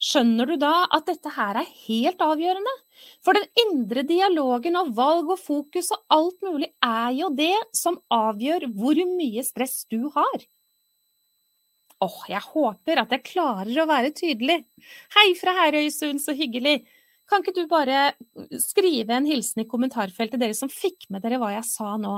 [0.01, 2.71] Skjønner du da at dette her er helt avgjørende?
[3.21, 7.99] For den indre dialogen og valg og fokus og alt mulig er jo det som
[8.13, 10.47] avgjør hvor mye stress du har.
[12.01, 14.63] Åh, jeg håper at jeg klarer å være tydelig.
[15.13, 16.79] Hei fra Herøysund, så hyggelig.
[17.29, 18.15] Kan ikke du bare
[18.59, 22.17] skrive en hilsen i kommentarfeltet, dere som fikk med dere hva jeg sa nå?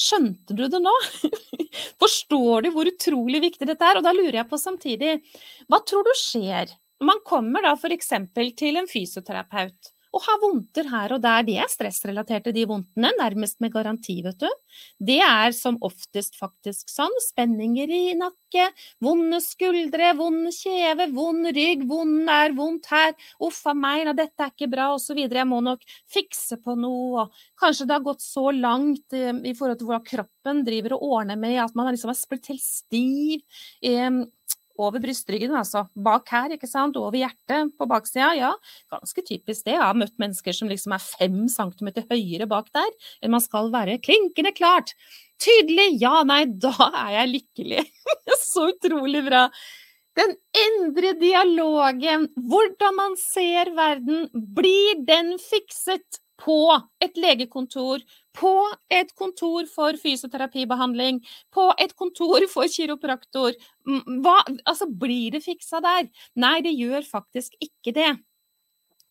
[0.00, 0.92] Skjønte du det nå?
[2.02, 4.00] Forstår du hvor utrolig viktig dette er?
[4.00, 5.16] Og da lurer jeg på samtidig,
[5.68, 6.72] hva tror du skjer?
[7.00, 8.12] når Man kommer da f.eks.
[8.56, 11.44] til en fysioterapeut og har vondter her og der.
[11.46, 14.48] De er stressrelaterte, de vondtene, nærmest med garanti, vet du.
[14.98, 17.14] Det er som oftest faktisk sånn.
[17.22, 18.68] Spenninger i nakke,
[19.04, 23.14] vonde skuldre, vond kjeve, vond rygg, vond er vondt her,
[23.46, 25.20] uff a meg, na, dette er ikke bra, osv.
[25.20, 27.28] Jeg må nok fikse på noe,
[27.60, 31.38] kanskje det har gått så langt eh, i forhold til hvordan kroppen driver og ordner
[31.40, 33.46] med at man liksom har blitt helt stiv.
[34.80, 35.84] Over brystryggen, altså.
[35.94, 36.96] Bak her, ikke sant.
[36.96, 38.30] Over hjertet på baksida.
[38.38, 38.52] Ja,
[38.92, 39.76] ganske typisk det.
[39.76, 42.88] Jeg har møtt mennesker som liksom er fem centimeter høyere bak der
[43.20, 43.98] enn man skal være.
[44.04, 44.94] Klinkende klart.
[45.40, 45.92] Tydelig.
[46.00, 47.86] Ja, nei, da er jeg lykkelig.
[48.40, 49.46] Så utrolig bra.
[50.18, 56.56] Den indre dialogen, hvordan man ser verden, blir den fikset på
[57.04, 58.02] et legekontor,
[58.36, 58.54] på
[58.92, 61.20] et kontor for fysioterapibehandling,
[61.52, 63.56] på et kontor for kiropraktor.
[63.84, 66.08] Hva, altså, blir det fiksa der?
[66.40, 68.10] Nei, det gjør faktisk ikke det.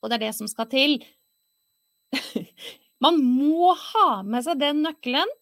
[0.01, 0.99] Og det er det som skal til.
[3.05, 5.35] man må ha med seg den nøkkelen,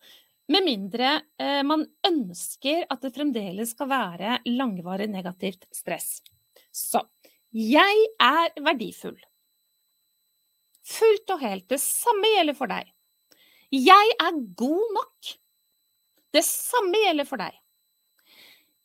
[0.47, 1.09] med mindre
[1.43, 6.21] eh, man ønsker at det fremdeles skal være langvarig negativt stress.
[6.71, 7.01] Så
[7.51, 9.17] jeg er verdifull.
[10.87, 11.67] Fullt og helt.
[11.69, 12.87] Det samme gjelder for deg.
[13.73, 15.33] Jeg er god nok.
[16.35, 17.55] Det samme gjelder for deg.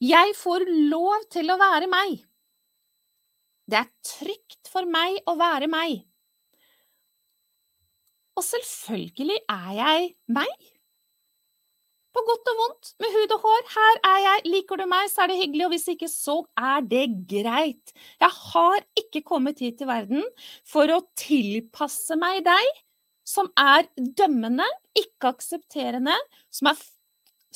[0.03, 2.17] Jeg får lov til å være meg.
[3.71, 6.01] Det er trygt for meg å være meg.
[8.35, 10.72] Og selvfølgelig er jeg meg.
[12.13, 13.63] På godt og vondt, med hud og hår.
[13.73, 14.41] Her er jeg.
[14.53, 17.93] Liker du meg, så er det hyggelig, og hvis ikke, så er det greit.
[18.21, 20.27] Jeg har ikke kommet hit til verden
[20.69, 22.83] for å tilpasse meg deg,
[23.25, 24.67] som er dømmende,
[24.99, 26.19] ikke aksepterende,
[26.53, 26.83] som er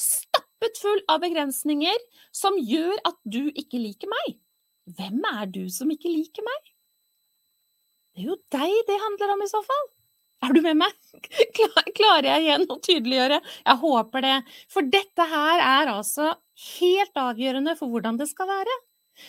[0.01, 2.01] stappet full av begrensninger,
[2.33, 4.39] som gjør at du ikke liker meg.
[4.97, 6.73] Hvem er du som ikke liker meg?
[8.17, 9.87] Det er jo deg det handler om i så fall.
[10.47, 10.97] Er du med meg?
[11.99, 13.41] Klarer jeg igjen å tydeliggjøre?
[13.43, 14.35] Jeg håper det.
[14.73, 16.35] For dette her er altså
[16.79, 18.77] helt avgjørende for hvordan det skal være.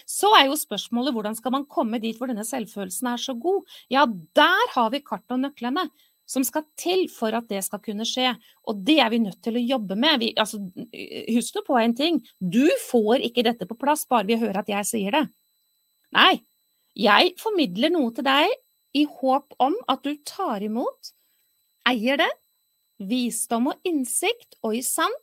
[0.08, 3.64] Så er jo spørsmålet hvordan skal man komme dit hvor denne selvfølelsen er så god?
[3.94, 4.04] Ja,
[4.36, 5.88] der har vi kart og nøklene
[6.28, 8.34] som skal til for at det skal kunne skje.
[8.68, 10.20] Og det er vi nødt til å jobbe med.
[10.20, 10.60] Vi, altså,
[11.32, 12.20] husk nå på en ting.
[12.38, 15.24] Du får ikke dette på plass bare vi hører at jeg sier det.
[16.18, 16.34] Nei.
[16.98, 18.52] Jeg formidler noe til deg
[18.98, 21.14] i håp om at du tar imot,
[21.88, 22.30] eier det,
[22.98, 25.14] visdom og innsikt, og i sann,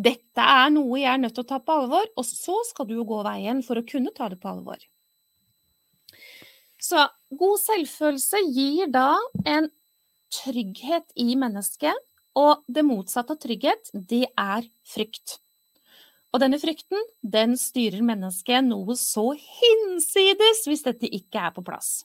[0.00, 2.94] dette er noe jeg er nødt til å ta på alvor, og så skal du
[2.96, 4.80] jo gå veien for å kunne ta det på alvor.
[6.80, 7.04] Så
[7.36, 9.68] god selvfølelse gir da en
[10.32, 11.98] trygghet i mennesket,
[12.38, 15.40] og det motsatte av trygghet, det er frykt.
[16.30, 22.04] Og denne frykten, den styrer mennesket noe så hinsides hvis dette ikke er på plass.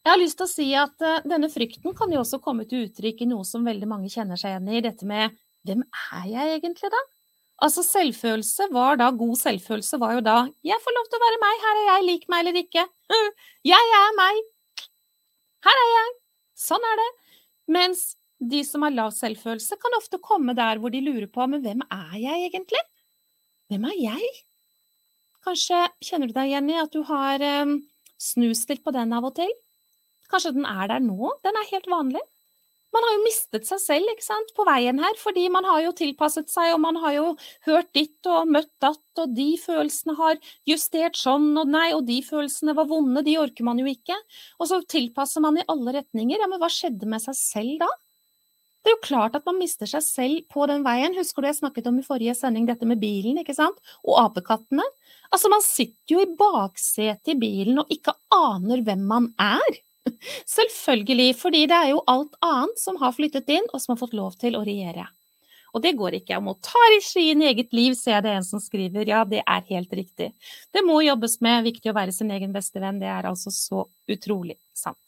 [0.00, 2.86] Jeg har lyst til å si at uh, denne frykten kan jo også komme til
[2.86, 5.36] uttrykk i noe som veldig mange kjenner seg igjen i, dette med
[5.68, 7.02] hvem er jeg egentlig da?
[7.60, 11.40] Altså selvfølelse var da, god selvfølelse var jo da jeg får lov til å være
[11.42, 12.86] meg, her er jeg, lik meg eller ikke.
[13.68, 14.40] Jeg er meg.
[15.68, 16.14] Her er jeg.
[16.56, 17.08] Sånn er det.
[17.76, 18.04] Mens
[18.40, 21.84] de som har lav selvfølelse, kan ofte komme der hvor de lurer på men hvem
[21.92, 22.80] er jeg egentlig?
[23.68, 24.30] Hvem er jeg?
[25.44, 27.76] Kanskje kjenner du deg igjen i at du har um,
[28.40, 29.52] litt på den av og til?
[30.30, 31.34] Kanskje den er der nå?
[31.44, 32.22] Den er helt vanlig.
[32.90, 35.92] Man har jo mistet seg selv ikke sant, på veien her, fordi man har jo
[35.94, 37.26] tilpasset seg, og man har jo
[37.68, 42.18] hørt ditt og møtt datt, og de følelsene har justert sånn, og nei, og de
[42.26, 44.16] følelsene var vonde, de orker man jo ikke.
[44.58, 46.40] Og så tilpasser man i alle retninger.
[46.42, 47.90] Ja, men hva skjedde med seg selv da?
[48.80, 51.14] Det er jo klart at man mister seg selv på den veien.
[51.14, 53.76] Husker du jeg snakket om i forrige sending dette med bilen, ikke sant?
[54.02, 54.86] Og apekattene.
[55.30, 59.78] Altså, man sitter jo i baksetet i bilen og ikke aner hvem man er.
[60.56, 64.16] Selvfølgelig, fordi det er jo alt annet som har flyttet inn, og som har fått
[64.16, 65.06] lov til å regjere.
[65.70, 66.34] Og det går ikke.
[66.34, 69.06] Jeg må ta regien i eget liv, ser det en som skriver.
[69.06, 70.32] Ja, det er helt riktig.
[70.74, 71.62] Det må jobbes med.
[71.68, 72.98] Viktig å være sin egen beste venn.
[72.98, 74.98] Det er altså så utrolig sant.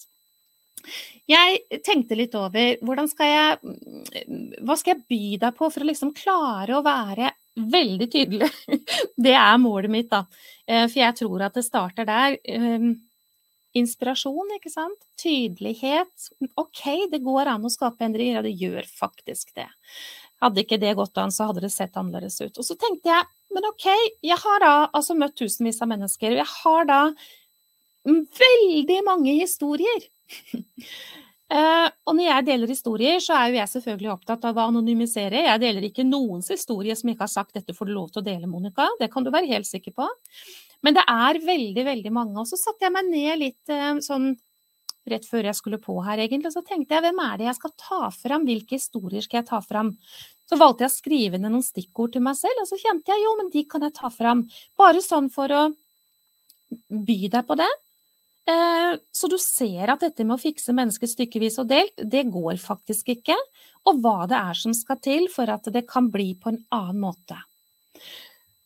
[1.31, 5.87] Jeg tenkte litt over hvordan skal jeg Hva skal jeg by deg på for å
[5.87, 8.51] liksom klare å være veldig tydelig?
[9.29, 10.25] Det er målet mitt, da.
[10.67, 12.39] Eh, for jeg tror at det starter der.
[13.79, 14.99] Inspirasjon, ikke sant?
[15.21, 16.29] Tydelighet.
[16.61, 16.83] OK,
[17.13, 18.41] det går an å skape endringer.
[18.41, 19.69] Ja, det gjør faktisk det.
[20.43, 22.59] Hadde ikke det gått an, så hadde det sett annerledes ut.
[22.59, 23.87] Og så tenkte jeg, men OK,
[24.25, 27.01] jeg har da altså møtt tusenvis av mennesker, og jeg har da
[28.43, 30.09] veldig mange historier.
[31.53, 35.45] Uh, og når jeg deler historier, så er jo jeg selvfølgelig opptatt av å anonymisere.
[35.47, 38.27] Jeg deler ikke noens historie som ikke har sagt 'dette får du lov til å
[38.27, 38.89] dele', Monica.
[38.99, 40.09] Det kan du være helt sikker på.
[40.83, 42.41] Men det er veldig, veldig mange.
[42.43, 44.33] Og så satte jeg meg ned litt uh, sånn
[45.11, 46.53] rett før jeg skulle på her, egentlig.
[46.55, 48.47] Så tenkte jeg hvem er det jeg skal ta fram?
[48.47, 49.93] Hvilke historier skal jeg ta fram?
[50.51, 53.25] Så valgte jeg å skrive ned noen stikkord til meg selv, og så kjente jeg
[53.25, 54.45] jo, men de kan jeg ta fram.
[54.79, 55.63] Bare sånn for å
[56.89, 57.71] by deg på det.
[58.53, 62.59] Eh, så du ser at dette med å fikse mennesker stykkevis og delt, det går
[62.63, 63.37] faktisk ikke.
[63.89, 67.03] Og hva det er som skal til for at det kan bli på en annen
[67.03, 67.39] måte.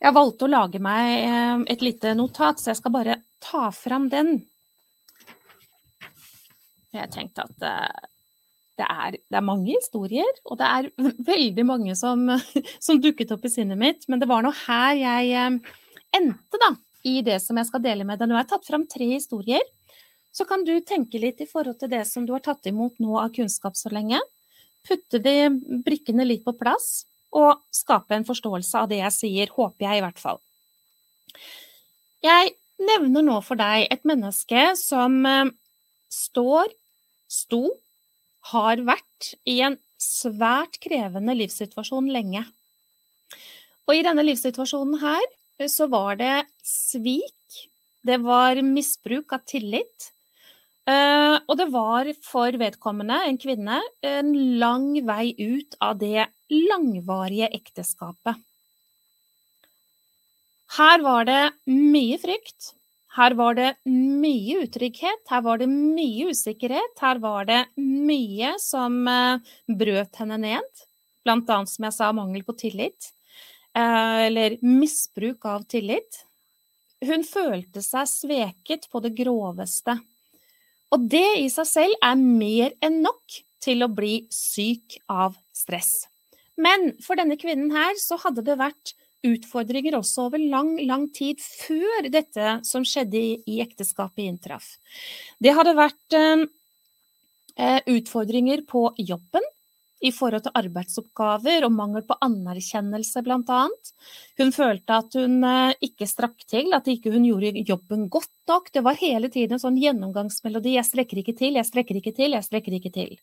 [0.03, 4.11] Jeg valgte å lage meg eh, et lite notat, så jeg skal bare ta fram
[4.13, 4.37] den.
[6.97, 8.11] Jeg tenkte at eh,
[8.77, 10.91] det er, det er, mange historier, og det er
[11.33, 12.29] veldig mange som,
[12.87, 14.05] som, dukket opp i sinnet mitt.
[14.13, 15.81] Men det var nå her jeg eh,
[16.21, 16.75] endte, da,
[17.09, 18.29] i det som jeg skal dele med deg.
[18.29, 19.65] Nå har jeg tatt fram tre historier.
[20.37, 23.17] Så kan du tenke litt i forhold til det som du har tatt imot nå
[23.17, 24.21] av kunnskap så lenge.
[24.85, 25.49] Putte de
[25.87, 27.07] brikkene litt på plass,
[27.37, 30.41] og skape en forståelse av det jeg sier, håper jeg i hvert fall.
[32.25, 35.53] Jeg nevner nå for deg et menneske som eh,
[36.13, 36.73] står
[37.31, 37.67] sto,
[38.53, 42.45] har vært i en svært krevende livssituasjon lenge.
[43.87, 47.33] Og i denne livssituasjonen her eh, så var det svik,
[48.07, 50.13] det var misbruk av tillit.
[50.87, 54.29] Uh, og det var for vedkommende, en kvinne, en
[54.61, 58.39] lang vei ut av det langvarige ekteskapet.
[60.77, 62.73] Her var det mye frykt,
[63.17, 68.99] her var det mye utrygghet, her var det mye usikkerhet, her var det mye som
[69.09, 70.83] eh, brøt henne ned.
[71.25, 73.09] Blant annet, som jeg sa, mangel på tillit.
[73.73, 76.25] Eh, eller misbruk av tillit.
[77.07, 79.97] Hun følte seg sveket på det groveste.
[80.93, 86.07] Og det i seg selv er mer enn nok til å bli syk av stress.
[86.57, 88.95] Men for denne kvinnen her så hadde det vært
[89.27, 94.77] utfordringer også over lang, lang tid før dette som skjedde i, i ekteskapet inntraff.
[95.43, 96.47] Det hadde vært eh,
[97.57, 99.45] eh, utfordringer på jobben
[100.05, 103.61] i forhold til arbeidsoppgaver og mangel på anerkjennelse, bl.a.
[104.41, 108.69] Hun følte at hun eh, ikke strakk til, at ikke hun gjorde jobben godt nok.
[108.75, 112.37] Det var hele tiden en sånn gjennomgangsmelodi 'jeg strekker ikke til, jeg strekker ikke til,
[112.37, 113.17] jeg strekker ikke til'.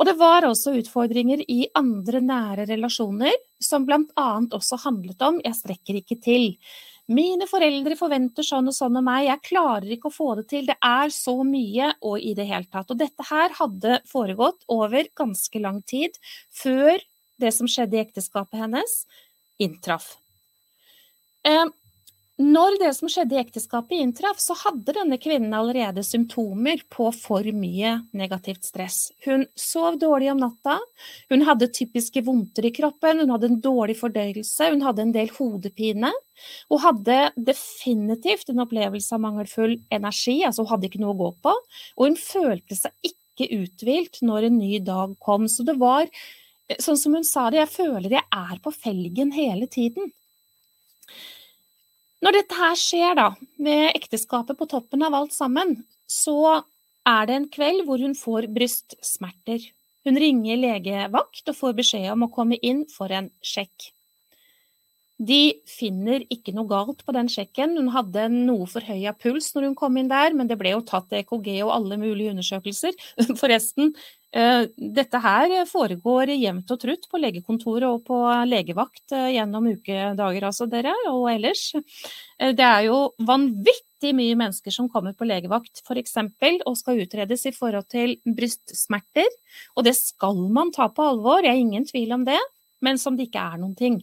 [0.00, 4.30] Og det var også utfordringer i andre nære relasjoner, som bl.a.
[4.50, 6.56] også handlet om 'jeg strekker ikke til'.
[7.12, 10.66] Mine foreldre forventer sånn og sånn av meg, jeg klarer ikke å få det til,
[10.66, 12.90] det er så mye, og i det hele tatt.
[12.90, 16.16] Og dette her hadde foregått over ganske lang tid
[16.50, 17.02] før
[17.42, 19.06] det som skjedde i ekteskapet hennes,
[19.58, 20.16] inntraff.
[22.38, 27.10] Eh, når det som skjedde i ekteskapet inntraff, så hadde denne kvinnen allerede symptomer på
[27.12, 29.12] for mye negativt stress.
[29.24, 30.78] Hun sov dårlig om natta,
[31.30, 35.32] hun hadde typiske vondter i kroppen, hun hadde en dårlig fordøyelse, hun hadde en del
[35.38, 36.12] hodepine.
[36.68, 41.32] Hun hadde definitivt en opplevelse av mangelfull energi, altså hun hadde ikke noe å gå
[41.44, 41.52] på,
[41.96, 45.46] og hun følte seg ikke uthvilt når en ny dag kom.
[45.48, 46.08] Så det var,
[46.80, 50.10] sånn som hun sa det, jeg føler jeg er på felgen hele tiden.
[52.22, 56.62] Når dette her skjer, da, med ekteskapet på toppen av alt sammen, så
[57.08, 59.64] er det en kveld hvor hun får brystsmerter.
[60.06, 63.90] Hun ringer legevakt og får beskjed om å komme inn for en sjekk.
[65.22, 67.76] De finner ikke noe galt på den sjekken.
[67.78, 71.12] Hun hadde noe forhøya puls når hun kom inn der, men det ble jo tatt
[71.14, 72.96] EKG og alle mulige undersøkelser.
[73.40, 73.92] Forresten,
[74.34, 74.64] eh,
[74.98, 78.18] dette her foregår jevnt og trutt på legekontoret og på
[78.50, 81.68] legevakt eh, gjennom ukedager, altså dere, og ellers.
[81.78, 86.18] Eh, det er jo vanvittig mye mennesker som kommer på legevakt f.eks.
[86.66, 89.30] og skal utredes i forhold til brystsmerter,
[89.76, 92.40] og det skal man ta på alvor, jeg har ingen tvil om det,
[92.82, 94.02] men som det ikke er noen ting.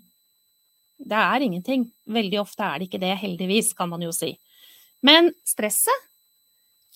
[0.99, 1.87] Det er ingenting.
[2.09, 4.33] Veldig ofte er det ikke det, heldigvis, kan man jo si.
[5.05, 6.07] Men stresset,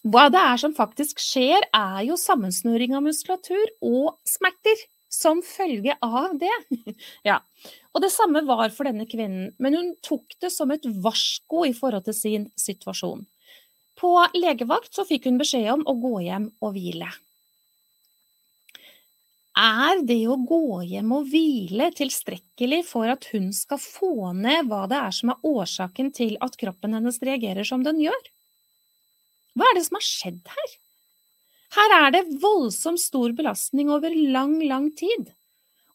[0.03, 4.89] hva det er som faktisk skjer, er jo sammensnøring av muskulatur og smerter.
[5.13, 6.55] som følge av det.
[7.29, 7.35] ja.
[7.93, 11.73] Og det samme var for denne kvinnen, men hun tok det som et varsko i
[11.77, 13.21] forhold til sin situasjon.
[13.93, 17.11] På legevakt så fikk hun beskjed om å gå hjem og hvile.
[19.53, 24.87] Er det å gå hjem og hvile tilstrekkelig for at hun skal få ned hva
[24.89, 28.23] det er som er årsaken til at kroppen hennes reagerer som den gjør?
[29.53, 30.73] Hva er det som har skjedd her?
[31.77, 35.29] Her er det voldsomt stor belastning over lang, lang tid.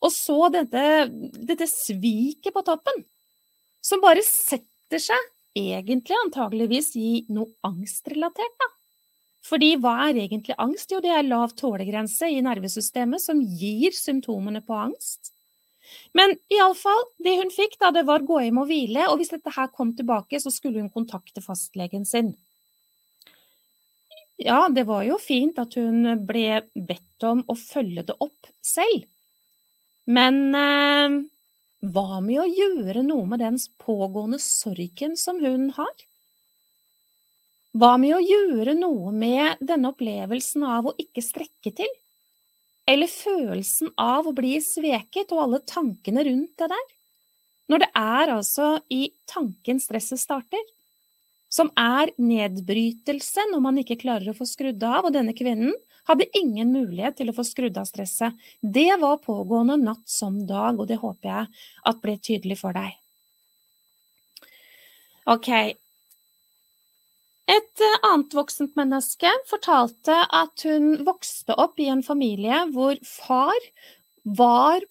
[0.06, 1.10] Og så dette,
[1.50, 3.02] dette sviket på toppen,
[3.82, 8.70] som bare setter seg, egentlig antageligvis i noe angstrelatert, da.
[9.46, 10.90] Fordi hva er egentlig angst?
[10.92, 15.32] Jo, det er lav tålegrense i nervesystemet som gir symptomene på angst.
[16.16, 19.52] Men iallfall, det hun fikk, da, det var gå hjem og hvile, og hvis dette
[19.54, 22.34] her kom tilbake, så skulle hun kontakte fastlegen sin.
[24.38, 29.08] Ja, det var jo fint at hun ble bedt om å følge det opp selv,
[30.08, 31.16] men eh,
[31.94, 35.92] hva med å gjøre noe med den pågående sorgen som hun har?
[37.78, 41.90] Hva med å gjøre noe med denne opplevelsen av å ikke strekke til?
[42.88, 46.88] Eller følelsen av å bli sveket og alle tankene rundt det der?
[47.68, 50.64] Når det er altså i tanken stresset starter,
[51.52, 55.76] som er nedbrytelse når man ikke klarer å få skrudd av, og denne kvinnen
[56.08, 58.34] hadde ingen mulighet til å få skrudd av stresset.
[58.60, 61.60] Det var pågående natt som dag, og det håper jeg
[61.92, 62.96] at ble tydelig for deg.
[65.28, 65.50] Ok,
[67.48, 73.56] et eh, annet voksent menneske fortalte at hun vokste opp i en familie hvor far
[74.38, 74.84] var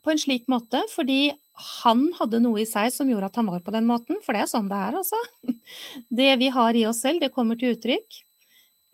[0.00, 1.34] på en slik måte fordi
[1.82, 4.46] han hadde noe i seg som gjorde at han var på den måten, for det
[4.46, 5.18] er sånn det er, altså.
[6.20, 8.22] Det vi har i oss selv, det kommer til uttrykk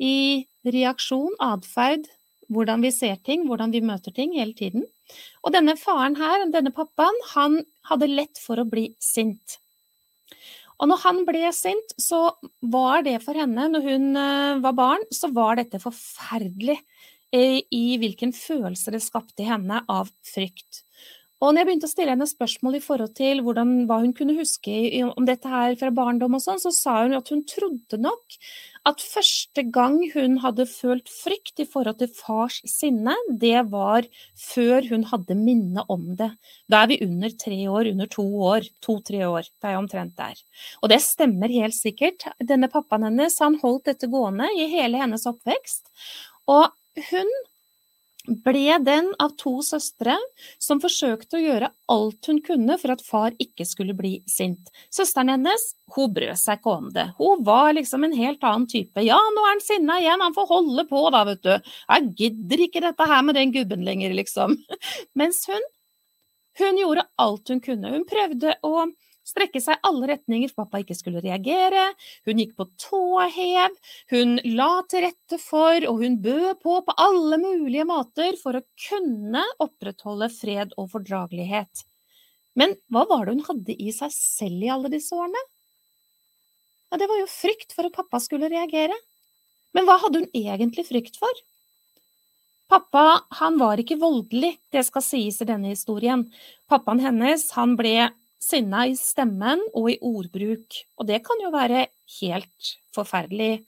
[0.03, 2.09] i reaksjon, atferd,
[2.53, 4.83] hvordan vi ser ting, hvordan vi møter ting hele tiden.
[5.47, 9.61] Og denne faren her, denne pappaen, han hadde lett for å bli sint.
[10.77, 12.29] Og når han ble sint, så
[12.61, 16.77] var det for henne, når hun eh, var barn, så var dette forferdelig
[17.33, 20.86] eh, i hvilken følelse det skapte i henne av frykt.
[21.37, 24.39] Og når jeg begynte å stille henne spørsmål i forhold til hvordan, hva hun kunne
[24.39, 28.39] huske om dette her fra barndom og sånn, så sa hun at hun trodde nok
[28.89, 34.07] at første gang hun hadde følt frykt i forhold til fars sinne, det var
[34.41, 36.31] før hun hadde minne om det.
[36.73, 39.51] Da er vi under tre år, under to år, to-tre år.
[39.61, 40.41] Det er omtrent der.
[40.81, 42.25] Og det stemmer helt sikkert.
[42.41, 45.85] Denne pappaen hennes, han holdt dette gående i hele hennes oppvekst.
[46.49, 46.71] Og
[47.11, 47.37] hun
[48.27, 50.17] ble den av to søstre
[50.63, 54.71] som forsøkte å gjøre alt hun kunne for at far ikke skulle bli sint.
[54.93, 57.07] Søsteren hennes hun brød seg ikke om det.
[57.21, 59.05] Hun var liksom en helt annen type.
[59.07, 61.73] Ja, nå er han sinna igjen, han får holde på da, vet du.
[61.87, 64.59] Jeg gidder ikke dette her med den gubben lenger, liksom.
[65.19, 65.71] Mens hun,
[66.61, 67.95] hun gjorde alt hun kunne.
[67.95, 68.89] Hun prøvde å
[69.27, 71.89] strekke seg alle retninger for pappa ikke skulle reagere,
[72.29, 73.75] hun gikk på tåhev,
[74.13, 78.65] hun la til rette for, og hun bød på på alle mulige måter for å
[78.87, 81.85] kunne opprettholde fred og fordragelighet.
[82.57, 85.43] Men hva var det hun hadde i seg selv i alle disse årene?
[86.91, 88.95] Ja, det var jo frykt for at pappa skulle reagere.
[89.77, 91.43] Men hva hadde hun egentlig frykt for?
[92.71, 96.25] Pappa han var ikke voldelig, det skal sies i denne historien.
[96.71, 98.09] Pappaen hennes han ble
[98.43, 101.87] sinna i stemmen og i ordbruk, og det kan jo være
[102.21, 103.65] helt forferdelig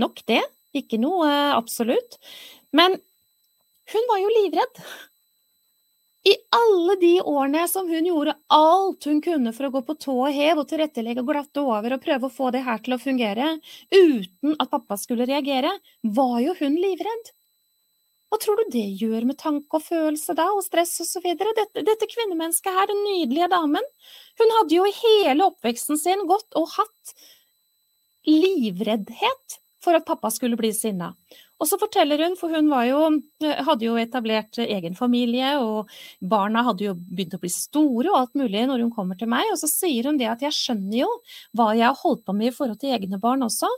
[0.00, 0.42] nok, det.
[0.76, 2.18] Ikke noe absolutt.
[2.76, 2.94] Men
[3.90, 4.82] hun var jo livredd.
[6.30, 10.16] I alle de årene som hun gjorde alt hun kunne for å gå på tå
[10.26, 13.00] og hev og tilrettelegge og glatte over og prøve å få det her til å
[13.00, 13.54] fungere,
[13.88, 15.72] uten at pappa skulle reagere,
[16.04, 17.32] var jo hun livredd.
[18.30, 21.50] Hva tror du det gjør med tanke og følelse da, og stress videre?
[21.56, 23.88] Dette, dette kvinnemennesket her, den nydelige damen,
[24.38, 27.14] hun hadde jo i hele oppveksten sin gått og hatt
[28.28, 31.14] livreddhet for at pappa skulle bli sinna.
[31.60, 33.00] Og så forteller hun, for hun jo,
[33.66, 35.90] hadde jo etablert egen familie, og
[36.24, 39.48] barna hadde jo begynt å bli store og alt mulig når hun kommer til meg,
[39.52, 41.10] og så sier hun det at jeg skjønner jo
[41.56, 43.68] hva jeg har holdt på med i forhold til egne barn også.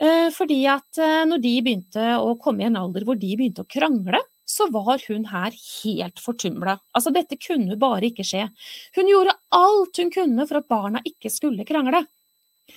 [0.00, 3.64] Eh, fordi at eh, når de begynte å komme i en alder hvor de begynte
[3.66, 6.78] å krangle, så var hun her helt fortumla.
[6.96, 8.46] Altså, dette kunne bare ikke skje.
[8.96, 12.02] Hun gjorde alt hun kunne for at barna ikke skulle krangle.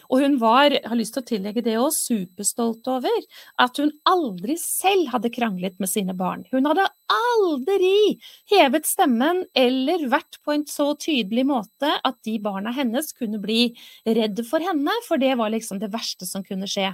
[0.10, 3.28] Og hun var, har lyst til å tillegge det òg, superstolt over
[3.64, 6.46] at hun aldri selv hadde kranglet med sine barn.
[6.54, 8.20] Hun hadde aldri
[8.52, 13.74] hevet stemmen eller vært på en så tydelig måte at de barna hennes kunne bli
[14.08, 16.94] redd for henne, for det var liksom det verste som kunne skje.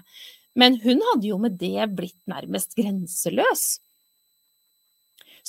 [0.60, 3.78] Men hun hadde jo med det blitt nærmest grenseløs.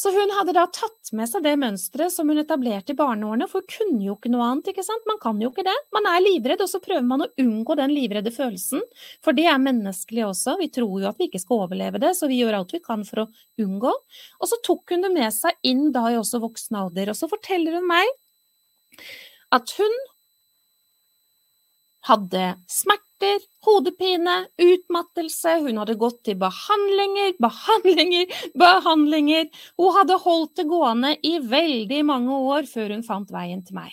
[0.01, 3.61] Så hun hadde da tatt med seg det mønsteret som hun etablerte i barneårene, for
[3.61, 5.05] hun kunne jo ikke noe annet, ikke sant?
[5.09, 5.75] Man kan jo ikke det.
[5.93, 8.81] Man er livredd, og så prøver man å unngå den livredde følelsen,
[9.21, 10.57] for det er menneskelig også.
[10.63, 13.05] Vi tror jo at vi ikke skal overleve det, så vi gjør alt vi kan
[13.05, 13.29] for å
[13.61, 13.93] unngå.
[14.41, 17.29] Og så tok hun det med seg inn da i også voksen alder, og så
[17.29, 18.09] forteller hun meg
[19.53, 20.01] at hun
[22.09, 22.55] hadde
[23.21, 29.49] smerter, hodepine, utmattelse, hun hadde gått til behandlinger, behandlinger, behandlinger.
[29.77, 33.93] Hun hadde holdt det gående i veldig mange år før hun fant veien til meg.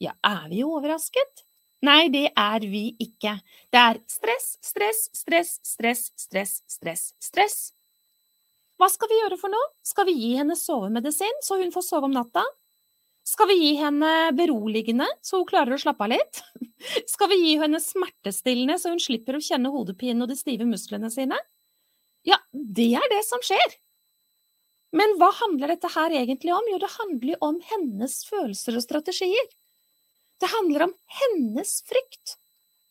[0.00, 1.44] Ja, er vi overrasket?
[1.82, 3.40] Nei, det er vi ikke.
[3.70, 7.72] Det er stress, stress, stress, stress, stress, stress, stress.
[8.78, 9.70] Hva skal vi gjøre for noe?
[9.82, 12.42] Skal vi gi henne sovemedisin, så hun får sove om natta?
[13.22, 16.42] Skal vi gi henne beroligende, så hun klarer å slappe av litt?
[17.12, 21.10] Skal vi gi henne smertestillende, så hun slipper å kjenne hodepinen og de stive musklene
[21.12, 21.38] sine?
[22.26, 23.78] Ja, det er det som skjer.
[24.92, 26.66] Men hva handler dette her egentlig om?
[26.68, 29.46] Jo, det handler om hennes følelser og strategier.
[30.42, 30.92] Det handler om
[31.22, 32.36] hennes frykt,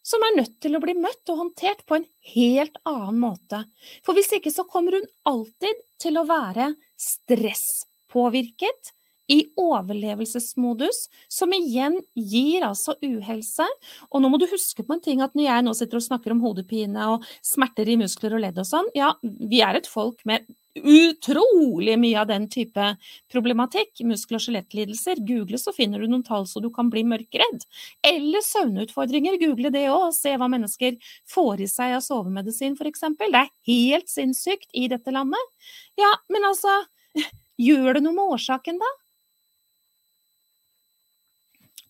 [0.07, 3.65] som er nødt til å bli møtt og håndtert på en helt annen måte.
[4.07, 8.95] For hvis ikke så kommer hun alltid til å være stresspåvirket,
[9.31, 13.67] i overlevelsesmodus, som igjen gir altså uhelse.
[14.11, 16.35] Og nå må du huske på en ting at når jeg nå sitter og snakker
[16.35, 20.19] om hodepine og smerter i muskler og ledd og sånn, ja, vi er et folk
[20.27, 22.85] med utrolig mye av den type
[23.31, 25.19] problematikk, muskel- og skjelettlidelser.
[25.27, 27.65] Google så finner du noen tall så du kan bli mørkredd.
[28.07, 30.97] Eller søvnutfordringer, google det òg, se hva mennesker
[31.29, 33.03] får i seg av sovemedisin f.eks.
[33.19, 35.51] Det er helt sinnssykt i dette landet.
[35.99, 36.81] Ja, men altså,
[37.67, 38.91] gjør det noe med årsaken da?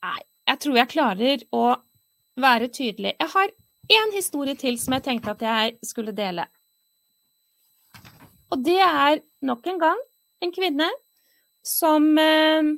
[0.01, 1.65] Nei, jeg tror jeg klarer å
[2.41, 3.13] være tydelig.
[3.19, 3.53] Jeg har
[3.91, 6.47] én historie til som jeg tenkte at jeg skulle dele.
[8.51, 10.01] Og det er nok en gang
[10.41, 10.89] en kvinne
[11.65, 12.73] som eh,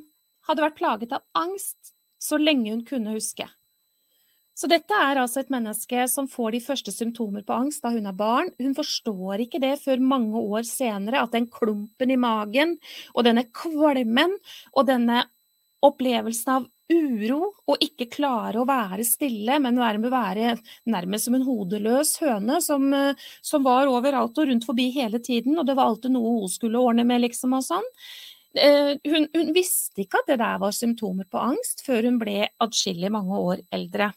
[0.48, 3.46] hadde vært plaget av angst så lenge hun kunne huske.
[4.54, 8.06] Så dette er altså et menneske som får de første symptomer på angst da hun
[8.06, 8.52] er barn.
[8.62, 12.76] Hun forstår ikke det før mange år senere, at den klumpen i magen
[13.16, 14.36] og denne kvalmen
[14.76, 15.24] og denne
[15.84, 20.56] opplevelsen av uro og ikke klare å være stille, men være,
[20.90, 25.58] nærmest som en hodeløs høne som, eh, som, var overalt og rundt forbi hele tiden,
[25.58, 27.88] og det var alltid noe hun skulle ordne med, liksom, og sånn.
[28.54, 32.50] Eh, hun, hun visste ikke at det der var symptomer på angst, før hun ble
[32.62, 34.12] adskillig mange år eldre.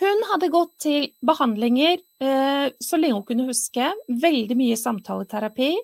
[0.00, 3.90] Hun hadde gått til behandlinger eh, så lenge hun kunne huske.
[4.22, 5.74] Veldig mye samtaleterapi.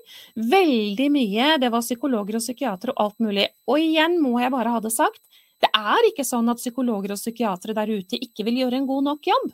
[0.52, 3.44] Veldig mye Det var psykologer og psykiatere og alt mulig.
[3.68, 5.20] Og igjen må jeg bare ha det sagt,
[5.60, 9.06] det er ikke sånn at psykologer og psykiatere der ute ikke vil gjøre en god
[9.10, 9.46] nok jobb.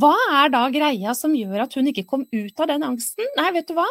[0.00, 3.26] Hva er da greia som gjør at hun ikke kom ut av den angsten?
[3.36, 3.88] Nei, vet du hva?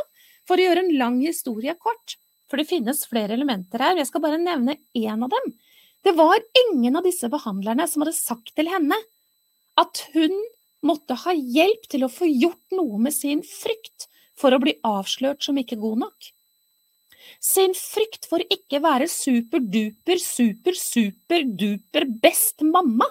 [0.47, 2.15] For å gjøre en lang historie kort,
[2.49, 5.53] for det finnes flere elementer her, jeg skal bare nevne én av dem.
[6.05, 8.97] Det var ingen av disse behandlerne som hadde sagt til henne
[9.79, 10.33] at hun
[10.85, 14.07] måtte ha hjelp til å få gjort noe med sin frykt
[14.39, 16.29] for å bli avslørt som ikke god nok.
[17.43, 23.07] Sin frykt for ikke være superduper, super, superduper best mamma.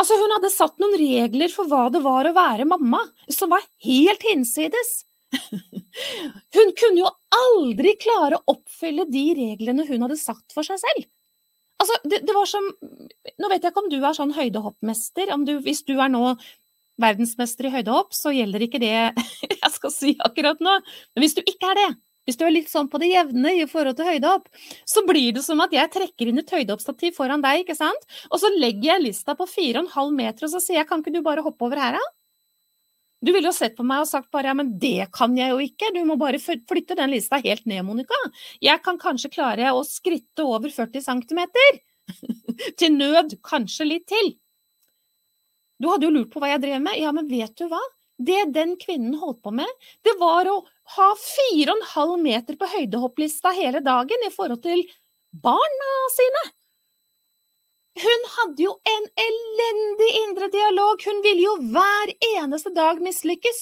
[0.00, 3.64] Altså, hun hadde satt noen regler for hva det var å være mamma, som var
[3.84, 5.02] helt hinsides.
[6.56, 11.04] Hun kunne jo aldri klare å oppfylle de reglene hun hadde satt for seg selv.
[11.80, 12.66] Altså, det, det, var som
[13.40, 15.32] Nå vet jeg ikke om du er sånn høydehoppmester.
[15.48, 16.34] Du, hvis du er nå
[17.00, 18.92] verdensmester i høydehopp, så gjelder ikke det
[19.62, 20.76] jeg skal si akkurat nå.
[21.14, 21.90] Men hvis du ikke er det,
[22.28, 24.46] hvis du er litt sånn på det jevne i forhold til høydehopp,
[24.86, 28.04] så blir det som at jeg trekker inn et høydehoppstativ foran deg, ikke sant?
[28.28, 31.24] Og så legger jeg lista på 4,5 meter, og så sier jeg kan ikke du
[31.26, 32.04] bare hoppe over her, da?
[33.20, 35.60] Du ville jo sett på meg og sagt bare ja, men det kan jeg jo
[35.60, 38.16] ikke, du må bare flytte den lista helt ned, Monica.
[38.64, 41.42] Jeg kan kanskje klare å skritte over 40 cm.
[42.80, 44.32] til nød kanskje litt til.
[45.80, 46.98] Du hadde jo lurt på hva jeg drev med.
[47.00, 47.80] Ja, men vet du hva?
[48.20, 49.68] Det den kvinnen holdt på med,
[50.04, 50.58] det var å
[50.96, 54.82] ha 4,5 meter på høydehopplista hele dagen i forhold til
[55.44, 56.42] barna sine.
[58.00, 63.60] Hun hadde jo en elendig indre dialog, hun ville jo hver eneste dag mislykkes.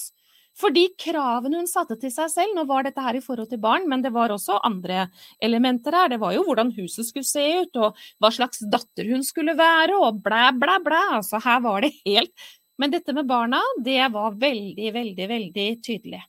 [0.59, 3.87] Fordi kravene hun satte til seg selv, nå var dette her i forhold til barn,
[3.91, 5.05] men det var også andre
[5.45, 6.11] elementer her.
[6.11, 9.99] Det var jo hvordan huset skulle se ut, og hva slags datter hun skulle være,
[9.99, 11.03] og blæ, blæ, blæ.
[11.21, 16.21] Altså her var det helt Men dette med barna, det var veldig, veldig, veldig tydelig.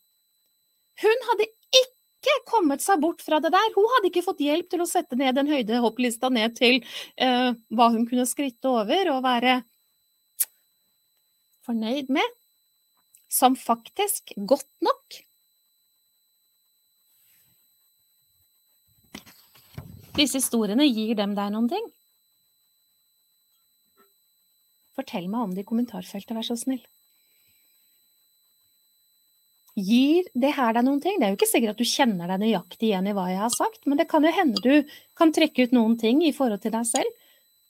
[0.98, 1.46] Hun hadde
[2.30, 3.72] ikke kommet seg bort fra det der.
[3.76, 6.82] Hun hadde ikke fått hjelp til å sette ned den høyde hopplista ned til
[7.22, 9.60] uh, hva hun kunne skritte over og være
[11.68, 12.38] fornøyd med,
[13.30, 15.20] som faktisk godt nok.
[20.18, 21.86] Disse historiene gir dem deg noen ting.
[24.98, 26.82] Fortell meg om det i kommentarfeltet, vær så snill.
[29.80, 31.18] Gir det her deg noen ting?
[31.20, 33.54] Det er jo ikke sikkert at du kjenner deg nøyaktig igjen i hva jeg har
[33.54, 36.74] sagt, men det kan jo hende du kan trekke ut noen ting i forhold til
[36.76, 37.18] deg selv,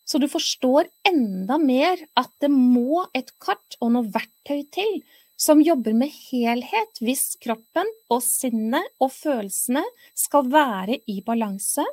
[0.09, 5.01] så du forstår enda mer at det må et kart og noe verktøy til
[5.39, 9.83] som jobber med helhet hvis kroppen og sinnet og følelsene
[10.17, 11.85] skal være i balanse,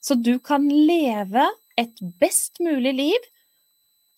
[0.00, 1.44] så du kan leve
[1.76, 3.26] et best mulig liv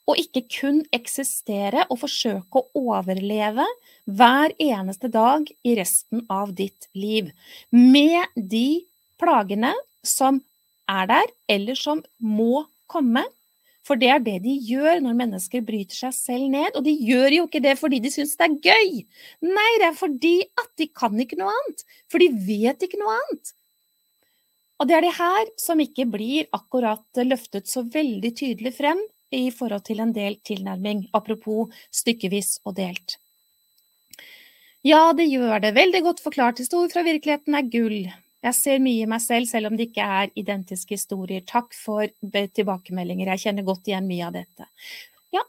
[0.08, 3.66] og ikke kun eksistere og forsøke å overleve
[4.08, 7.28] hver eneste dag i resten av ditt liv.
[7.70, 8.84] Med de
[9.20, 9.74] plagene
[10.06, 10.40] som
[10.88, 13.26] er der, eller som må komme.
[13.84, 16.74] For det er det de gjør når mennesker bryter seg selv ned.
[16.76, 19.04] Og de gjør jo ikke det fordi de syns det er gøy.
[19.44, 21.84] Nei, det er fordi at de kan ikke noe annet.
[22.08, 23.54] For de vet ikke noe annet.
[24.78, 29.00] Og det er det her som ikke blir akkurat løftet så veldig tydelig frem
[29.34, 33.18] i forhold til en delt tilnærming, apropos stykkevis og delt.
[34.86, 35.74] Ja, det gjør det.
[35.76, 36.62] Veldig godt forklart.
[36.62, 38.08] Historie fra virkeligheten er gull.
[38.38, 41.42] Jeg ser mye i meg selv, selv om det ikke er identiske historier.
[41.42, 42.06] Takk for
[42.54, 43.32] tilbakemeldinger.
[43.34, 44.68] Jeg kjenner godt igjen mye av dette.
[45.34, 45.42] Ja.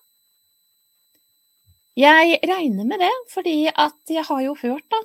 [2.01, 5.03] Jeg regner med det, fordi at jeg har jo hørt, da,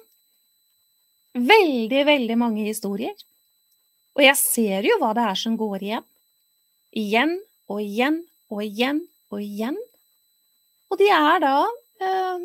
[1.34, 3.14] veldig, veldig mange historier.
[4.14, 6.06] Og jeg ser jo hva det er som går igjen.
[6.94, 7.36] Igjen
[7.68, 8.22] og igjen
[8.54, 9.02] og igjen
[9.34, 9.78] og igjen.
[10.92, 11.54] Og de er da,
[12.06, 12.44] eh,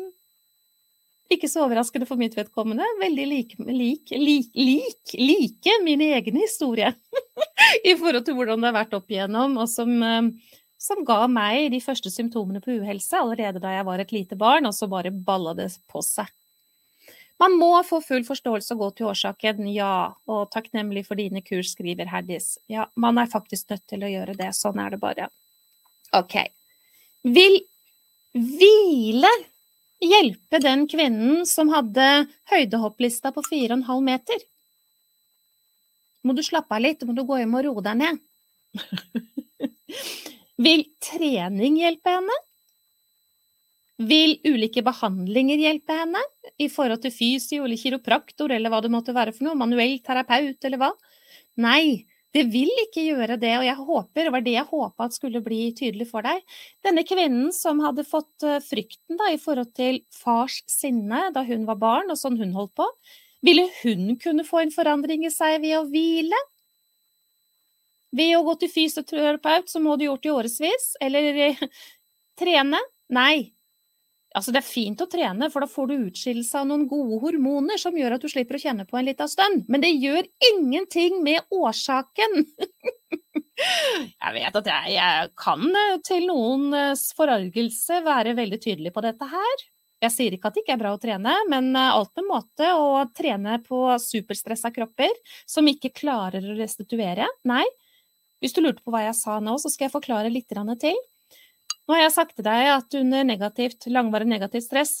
[1.30, 6.90] ikke så overraskende for mitt vedkommende, veldig like, like, like, like min egen historie
[7.90, 11.70] i forhold til hvordan det har vært opp igjennom, og som, eh, som ga meg
[11.74, 15.14] de første symptomene på uhelse allerede da jeg var et lite barn, og så bare
[15.14, 16.26] balla det på seg.
[17.40, 21.70] Man må få full forståelse og gå til årsaken, ja, og takknemlig for dine kurs,
[21.72, 22.58] skriver Herdis.
[22.68, 25.30] Ja, man er faktisk nødt til å gjøre det, sånn er det bare.
[26.16, 26.36] Ok.
[27.22, 27.60] Vil
[28.34, 29.30] hvile
[30.00, 32.06] hjelpe den kvinnen som hadde
[32.50, 34.42] høydehopplista på 4,5 meter?
[36.24, 38.20] Må du slappe av litt, må du gå hjem og roe deg ned.
[40.64, 42.36] Vil trening hjelpe henne?
[44.00, 46.20] Vil ulike behandlinger hjelpe henne
[46.60, 50.64] i forhold til fysio eller kiropraktor eller hva det måtte være for noe, manuell terapeut
[50.64, 50.90] eller hva?
[51.60, 52.06] Nei,
[52.36, 55.62] det vil ikke gjøre det, og jeg håper, det var det jeg håpa skulle bli
[55.74, 56.44] tydelig for deg.
[56.86, 61.66] Denne kvinnen som hadde fått eh, frykten da, i forhold til fars sinne da hun
[61.66, 62.86] var barn, og sånn hun holdt på,
[63.46, 66.38] ville hun kunne få en forandring i seg ved å hvile?
[68.14, 71.64] Ved å gå til fysioterapeut, som må du gjort i årevis, eller eh,
[72.38, 72.78] trene?
[73.10, 73.50] Nei,
[74.30, 77.80] Altså, det er fint å trene, for da får du utskillelse av noen gode hormoner
[77.82, 80.22] som gjør at du slipper å kjenne på en liten stund, men det gjør
[80.52, 82.44] ingenting med årsaken.
[84.22, 89.30] jeg vet at jeg, jeg kan eh, til noens forargelse være veldig tydelig på dette
[89.34, 89.66] her.
[90.00, 92.70] Jeg sier ikke at det ikke er bra å trene, men eh, alt med måte.
[92.70, 95.10] Å trene på superstressa kropper
[95.42, 97.26] som ikke klarer å restituere.
[97.50, 97.66] Nei.
[98.40, 100.48] Hvis du lurte på hva jeg sa nå, så skal jeg forklare litt
[100.80, 100.96] til.
[101.90, 104.92] Nå har jeg sagt til deg at under negativt, langvarig negativt stress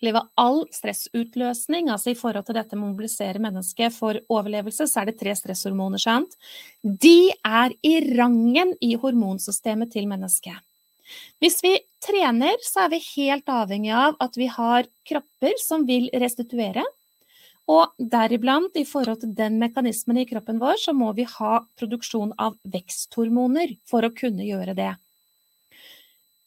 [0.00, 5.02] lever all stressutløsning, altså i forhold til dette med å mobilisere mennesket for overlevelse, så
[5.02, 6.38] er det tre stresshormoner, sant?
[6.80, 10.56] De er i rangen i hormonsystemet til mennesket.
[11.44, 16.08] Hvis vi trener, så er vi helt avhengig av at vi har kropper som vil
[16.24, 16.86] restituere.
[17.68, 22.32] Og deriblant i forhold til den mekanismen i kroppen vår, så må vi ha produksjon
[22.40, 24.94] av veksthormoner for å kunne gjøre det.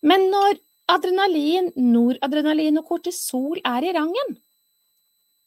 [0.03, 0.59] Men når
[0.91, 4.35] adrenalin, noradrenalin og kortisol er i rangen,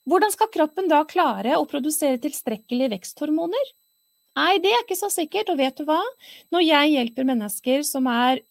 [0.06, 3.72] hvordan skal kroppen da klare å produsere tilstrekkelige veksthormoner?
[4.36, 6.00] Nei, det er ikke så sikkert, og vet du hva?
[6.52, 8.42] Når jeg hjelper mennesker som er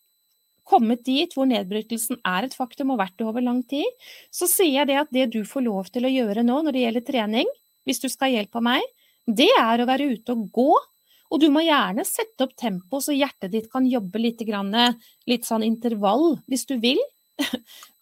[0.65, 3.85] kommet dit hvor nedbrytelsen er et faktum og vært det over lang tid,
[4.33, 6.83] så sier jeg det at det du får lov til å gjøre nå når det
[6.85, 7.51] gjelder trening,
[7.85, 8.89] hvis du skal ha hjelp av meg,
[9.29, 10.71] det er å være ute og gå
[11.35, 14.39] og du må gjerne sette opp tempo så hjertet ditt kan jobbe litt,
[15.27, 17.01] litt sånn intervall, hvis du vil,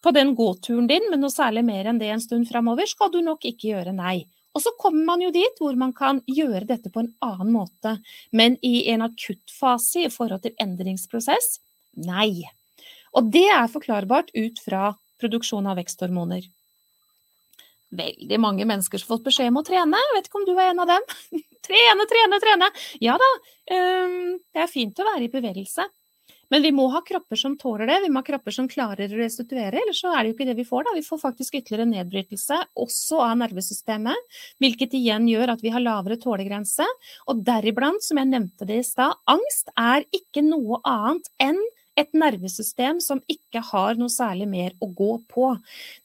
[0.04, 3.18] på den gåturen din, men noe særlig mer enn det en stund framover skal du
[3.26, 4.22] nok ikke gjøre, nei.
[4.54, 7.96] Og så kommer man jo dit hvor man kan gjøre dette på en annen måte,
[8.30, 11.58] men i en akuttfase i forhold til endringsprosess,
[12.06, 12.46] nei.
[13.18, 16.46] Og det er forklarbart ut fra produksjon av veksthormoner
[17.98, 20.00] veldig mange mennesker som har fått beskjed om å trene.
[20.06, 21.10] Jeg vet ikke om du er en av dem?
[21.68, 22.70] trene, trene, trene.
[23.04, 23.34] Ja da,
[23.74, 24.16] um,
[24.54, 25.86] det er fint å være i bevegelse.
[26.52, 29.18] Men vi må ha kropper som tåler det, vi må ha kropper som klarer å
[29.18, 30.84] restituere, ellers så er det jo ikke det vi får.
[30.86, 30.92] da.
[30.94, 36.18] Vi får faktisk ytterligere nedbrytelse, også av nervesystemet, hvilket igjen gjør at vi har lavere
[36.20, 36.86] tålegrense.
[37.32, 41.58] Og deriblant, som jeg nevnte det i stad, angst er ikke noe annet enn
[41.98, 45.52] et nervesystem som ikke har noe særlig mer å gå på.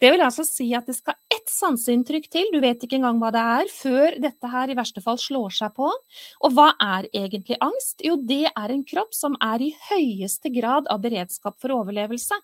[0.02, 3.32] Det vil altså si at det skal ett sanseinntrykk til, du vet ikke engang hva
[3.34, 5.90] det er, før dette her i verste fall slår seg på.
[5.90, 8.04] Og hva er egentlig angst?
[8.06, 12.38] Jo, det er en kropp som er i høyeste grad av beredskap for overlevelse.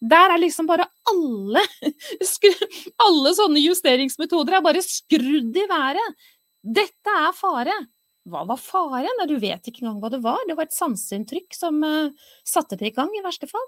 [0.00, 1.62] Der er liksom bare alle,
[3.06, 6.28] alle sånne justeringsmetoder er bare skrudd i været.
[6.60, 7.76] Dette er fare.
[8.28, 9.24] Hva var faren?
[9.28, 10.40] Du vet ikke engang hva det var.
[10.48, 12.12] Det var et sanseinntrykk som uh,
[12.44, 13.66] satte det i gang, i verste fall.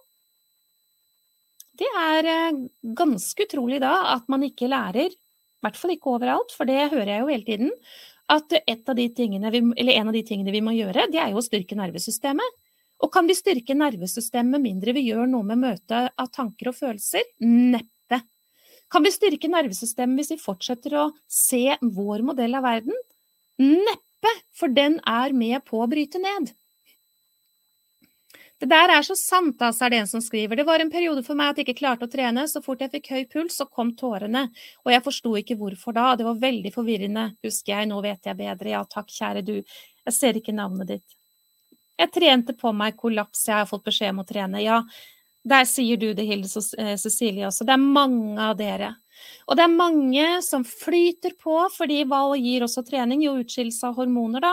[1.81, 2.65] Det er uh,
[2.99, 7.15] ganske utrolig da at man ikke lærer, i hvert fall ikke overalt, for det hører
[7.15, 7.73] jeg jo hele tiden,
[8.33, 8.55] at
[8.89, 12.61] av vi, en av de tingene vi må gjøre, det er jo å styrke nervesystemet.
[13.03, 17.25] Og kan vi styrke nervesystemet mindre vi gjør noe med møtet av tanker og følelser?
[17.43, 18.21] Neppe.
[18.93, 22.97] Kan vi styrke nervesystemet hvis vi fortsetter å se vår modell av verden?
[23.59, 24.12] Neppe
[24.57, 26.53] for den er med på å bryte ned.
[28.63, 30.55] Det der er så sant, altså, er det en som skriver.
[30.55, 32.45] Det var en periode for meg at jeg ikke klarte å trene.
[32.47, 34.45] Så fort jeg fikk høy puls, så kom tårene.
[34.87, 36.13] Og jeg forsto ikke hvorfor da.
[36.15, 37.89] Det var veldig forvirrende, husker jeg.
[37.91, 38.71] Nå vet jeg bedre.
[38.71, 39.57] Ja takk, kjære du.
[40.07, 41.19] Jeg ser ikke navnet ditt.
[41.99, 44.63] Jeg trente på meg kollaps, jeg har fått beskjed om å trene.
[44.63, 44.79] Ja,
[45.43, 47.67] der sier du det, Hilde eh, Cecilie også.
[47.67, 48.95] Det er mange av dere.
[49.51, 53.25] Og det er mange som flyter på, fordi valg gir også trening?
[53.25, 54.53] Jo, utskillelse av hormoner, da.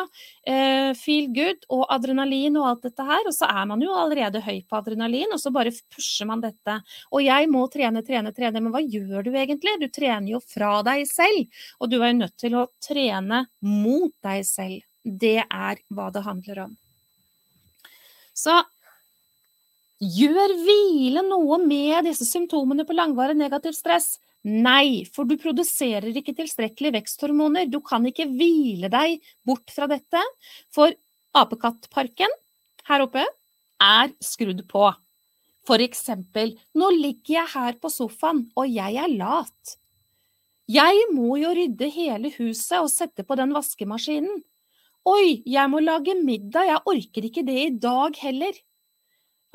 [0.50, 3.22] Eh, feel good og adrenalin og alt dette her.
[3.30, 6.80] Og så er man jo allerede høy på adrenalin, og så bare pusher man dette.
[7.14, 8.62] Og jeg må trene, trene, trene.
[8.62, 9.78] Men hva gjør du egentlig?
[9.82, 11.64] Du trener jo fra deg selv.
[11.80, 14.86] Og du er nødt til å trene mot deg selv.
[15.04, 16.78] Det er hva det handler om.
[18.40, 18.54] Så
[20.00, 24.14] gjør hvile noe med disse symptomene på langvarig negativt stress.
[24.48, 27.68] Nei, for du produserer ikke tilstrekkelig veksthormoner.
[27.68, 30.22] Du kan ikke hvile deg bort fra dette,
[30.72, 30.96] for
[31.36, 32.32] apekattparken
[32.90, 33.26] her oppe
[33.84, 34.88] er skrudd på.
[35.68, 39.76] For eksempel, nå ligger jeg her på sofaen, og jeg er lat.
[40.70, 44.42] Jeg må jo rydde hele huset og sette på den vaskemaskinen.
[45.10, 48.58] Oi, jeg må lage middag, jeg orker ikke det i dag heller.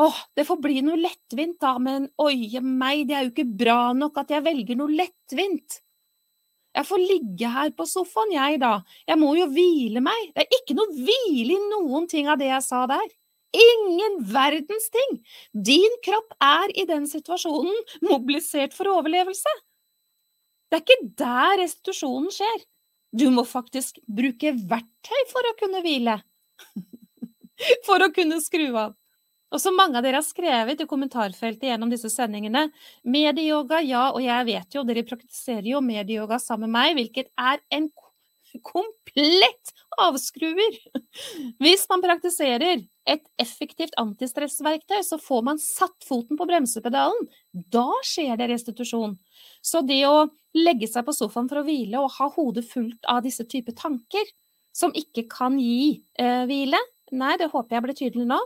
[0.03, 3.93] Åh, det får bli noe lettvint da, men oie meg, det er jo ikke bra
[3.95, 5.81] nok at jeg velger noe lettvint.
[6.75, 10.57] Jeg får ligge her på sofaen, jeg da, jeg må jo hvile meg, det er
[10.59, 13.07] ikke noe hvile i noen ting av det jeg sa der.
[13.55, 15.21] Ingen verdens ting!
[15.55, 19.53] Din kropp er i den situasjonen mobilisert for overlevelse.
[20.71, 22.65] Det er ikke der restitusjonen skjer.
[23.15, 26.19] Du må faktisk bruke verktøy for å kunne hvile.
[27.87, 28.97] For å kunne skru av.
[29.55, 32.67] Og som mange av dere har skrevet i kommentarfeltet gjennom disse sendingene,
[33.07, 37.63] medieyoga, ja, og jeg vet jo, dere praktiserer jo medieyoga sammen med meg, hvilket er
[37.75, 37.87] en
[38.63, 40.79] komplett avskruer.
[41.63, 47.29] Hvis man praktiserer et effektivt antistressverktøy, så får man satt foten på bremsepedalen.
[47.53, 49.17] Da skjer det restitusjon.
[49.63, 53.25] Så det å legge seg på sofaen for å hvile og ha hodet fullt av
[53.27, 54.27] disse typer tanker,
[54.75, 56.79] som ikke kan gi eh, hvile,
[57.15, 58.41] nei, det håper jeg blir tydelig nå,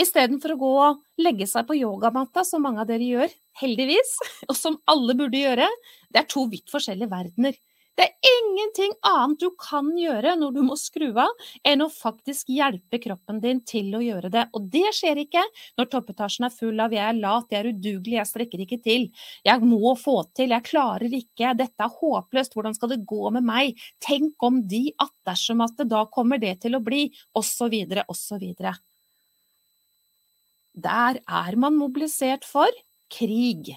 [0.00, 4.14] Istedenfor å gå og legge seg på yogamatta, som mange av dere gjør, heldigvis,
[4.50, 5.68] og som alle burde gjøre,
[6.08, 7.58] det er to vidt forskjellige verdener.
[8.00, 11.32] Det er ingenting annet du kan gjøre når du må skru av,
[11.68, 14.46] enn å faktisk hjelpe kroppen din til å gjøre det.
[14.56, 15.42] Og det skjer ikke
[15.76, 19.10] når toppetasjen er full av 'jeg er lat, jeg er udugelig, jeg strekker ikke til',
[19.44, 23.44] 'jeg må få til', 'jeg klarer ikke', 'dette er håpløst, hvordan skal det gå med
[23.44, 27.74] meg', 'tenk om de at dersom at det da kommer det til å bli', osv.,
[28.08, 28.54] osv.
[30.74, 32.70] Der er man mobilisert for
[33.10, 33.74] krig.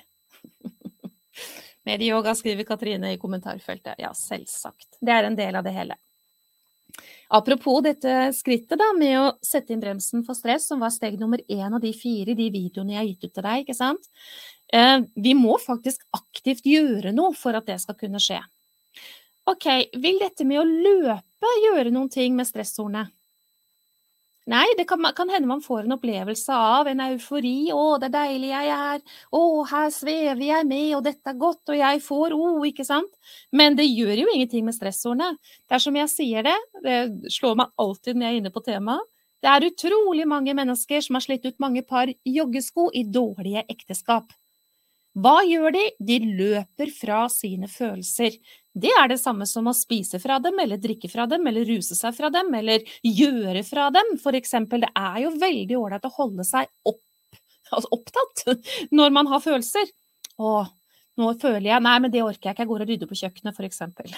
[1.88, 3.98] Medieyoga, skriver Katrine i kommentarfeltet.
[4.00, 5.00] Ja, selvsagt.
[5.02, 5.98] Det er en del av det hele.
[7.34, 11.42] Apropos dette skrittet da, med å sette inn bremsen for stress, som var steg nummer
[11.50, 14.10] én av de fire i de videoene jeg har gitt ut til deg, ikke sant.
[14.74, 18.38] Eh, vi må faktisk aktivt gjøre noe for at det skal kunne skje.
[19.50, 19.66] Ok,
[20.00, 23.08] vil dette med å løpe gjøre noen ting med stressordene?
[24.52, 27.72] Nei, det kan, kan, hende man får en opplevelse av en eufori.
[27.72, 29.00] 'Å, det er deilig jeg er.
[29.32, 32.84] Å, her svever jeg med, og dette er godt, og jeg får o', oh, ikke
[32.84, 33.14] sant?
[33.56, 35.40] Men det gjør jo ingenting med stressordene.
[35.64, 37.00] Det er som jeg sier det, det
[37.32, 39.10] slår meg alltid når jeg er inne på temaet.
[39.44, 44.32] Det er utrolig mange mennesker som har slitt ut mange par joggesko i dårlige ekteskap.
[45.14, 45.84] Hva gjør de?
[46.02, 48.40] De løper fra sine følelser.
[48.74, 51.98] Det er det samme som å spise fra dem, eller drikke fra dem, eller ruse
[51.98, 54.16] seg fra dem, eller gjøre fra dem.
[54.22, 57.04] For eksempel, det er jo veldig ålreit å holde seg opp,
[57.70, 58.64] altså opptatt
[58.98, 59.94] når man har følelser.
[60.42, 60.56] Å,
[61.22, 63.58] nå føler jeg Nei, men det orker jeg ikke, jeg går og rydder på kjøkkenet,
[63.60, 64.18] for eksempel.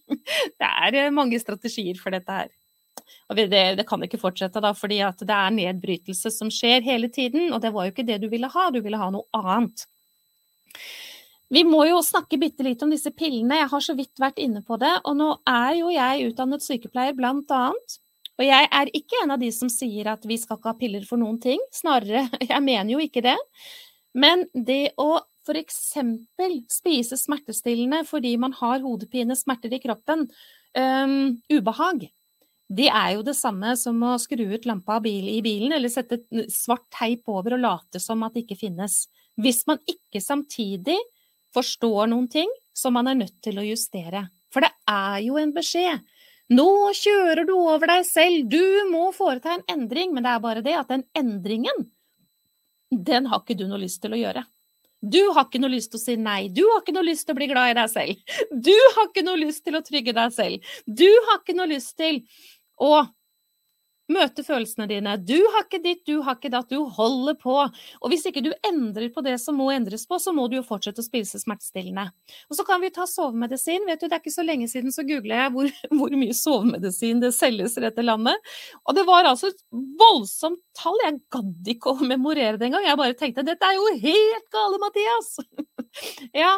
[0.60, 2.52] det er eh, mange strategier for dette her.
[3.30, 7.48] Og det, det, kan ikke fortsette, da, fordi det er nedbrytelse som skjer hele tiden.
[7.54, 9.86] Og det var jo ikke det du ville ha, du ville ha noe annet.
[11.52, 14.64] Vi må jo snakke bitte litt om disse pillene, jeg har så vidt vært inne
[14.66, 14.92] på det.
[15.06, 18.00] Og nå er jo jeg utdannet sykepleier, blant annet.
[18.36, 21.06] Og jeg er ikke en av de som sier at vi skal ikke ha piller
[21.08, 21.62] for noen ting.
[21.72, 23.38] Snarere, jeg mener jo ikke det.
[24.16, 25.78] Men det å f.eks.
[26.72, 30.26] spise smertestillende fordi man har hodepine, smerter i kroppen,
[30.74, 32.08] um, ubehag,
[32.66, 36.88] det er jo det samme som å skru ut lampa i bilen eller sette svart
[36.90, 39.04] teip over og late som at det ikke finnes.
[39.38, 40.98] Hvis man ikke samtidig
[41.54, 44.26] forstår noen ting som man er nødt til å justere.
[44.52, 46.02] For det er jo en beskjed.
[46.56, 50.12] Nå kjører du over deg selv, du må foreta en endring.
[50.14, 51.88] Men det er bare det at den endringen,
[52.90, 54.44] den har ikke du noe lyst til å gjøre.
[55.06, 57.36] Du har ikke noe lyst til å si nei, du har ikke noe lyst til
[57.36, 58.36] å bli glad i deg selv.
[58.50, 60.72] Du har ikke noe lyst til å trygge deg selv.
[60.86, 62.22] Du har ikke noe lyst til
[62.82, 63.04] å
[64.12, 65.16] Møte følelsene dine.
[65.18, 67.56] Du har ikke ditt, du har ikke datt, du holder på.
[67.66, 70.66] Og hvis ikke du endrer på det som må endres på, så må du jo
[70.66, 72.06] fortsette å spise smertestillende.
[72.46, 73.86] Og så kan vi ta sovemedisin.
[73.88, 77.24] Vet du, det er ikke så lenge siden så googla jeg hvor, hvor mye sovemedisin
[77.24, 78.54] det selges i dette landet.
[78.86, 81.02] Og det var altså et voldsomt tall.
[81.02, 82.86] Jeg gadd ikke å memorere det engang.
[82.86, 85.34] Jeg bare tenkte dette er jo helt gale, Mathias!
[86.44, 86.54] ja,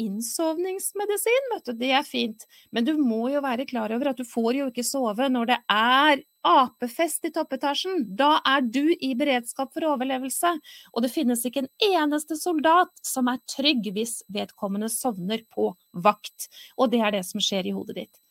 [0.00, 2.46] innsovningsmedisin, vet du, det er fint.
[2.74, 5.58] Men du må jo være klar over at du får jo ikke sove når det
[5.72, 8.04] er apefest i toppetasjen.
[8.18, 10.52] Da er du i beredskap for overlevelse.
[10.92, 15.72] Og det finnes ikke en eneste soldat som er trygg hvis vedkommende sovner på
[16.04, 16.50] vakt.
[16.76, 18.22] Og det er det som skjer i hodet ditt.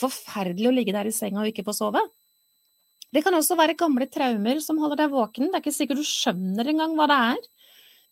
[0.00, 2.02] Forferdelig å ligge der i senga og ikke få sove.
[3.10, 5.50] Det kan også være gamle traumer som holder deg våken.
[5.50, 7.48] Det er ikke sikkert du skjønner engang hva det er.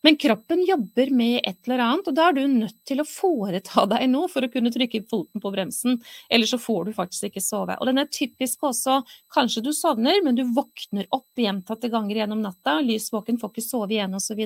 [0.05, 3.83] Men kroppen jobber med et eller annet, og da er du nødt til å foreta
[3.91, 5.97] deg noe for å kunne trykke foten på bremsen,
[6.31, 7.75] ellers så får du faktisk ikke sove.
[7.81, 9.01] Og den er typisk også,
[9.35, 13.65] kanskje du sovner, men du våkner opp gjentatte ganger gjennom natta, lys våken, får ikke
[13.65, 14.39] sove igjen osv.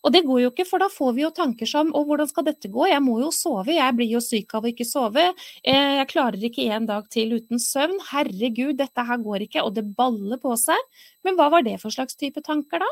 [0.00, 2.46] Og det går jo ikke, for da får vi jo tanker som å, hvordan skal
[2.46, 5.26] dette gå, jeg må jo sove, jeg blir jo syk av å ikke sove,
[5.66, 9.74] eh, jeg klarer ikke en dag til uten søvn, herregud, dette her går ikke, og
[9.76, 10.78] det baller på seg.
[11.26, 12.90] Men hva var det for slags type tanker da?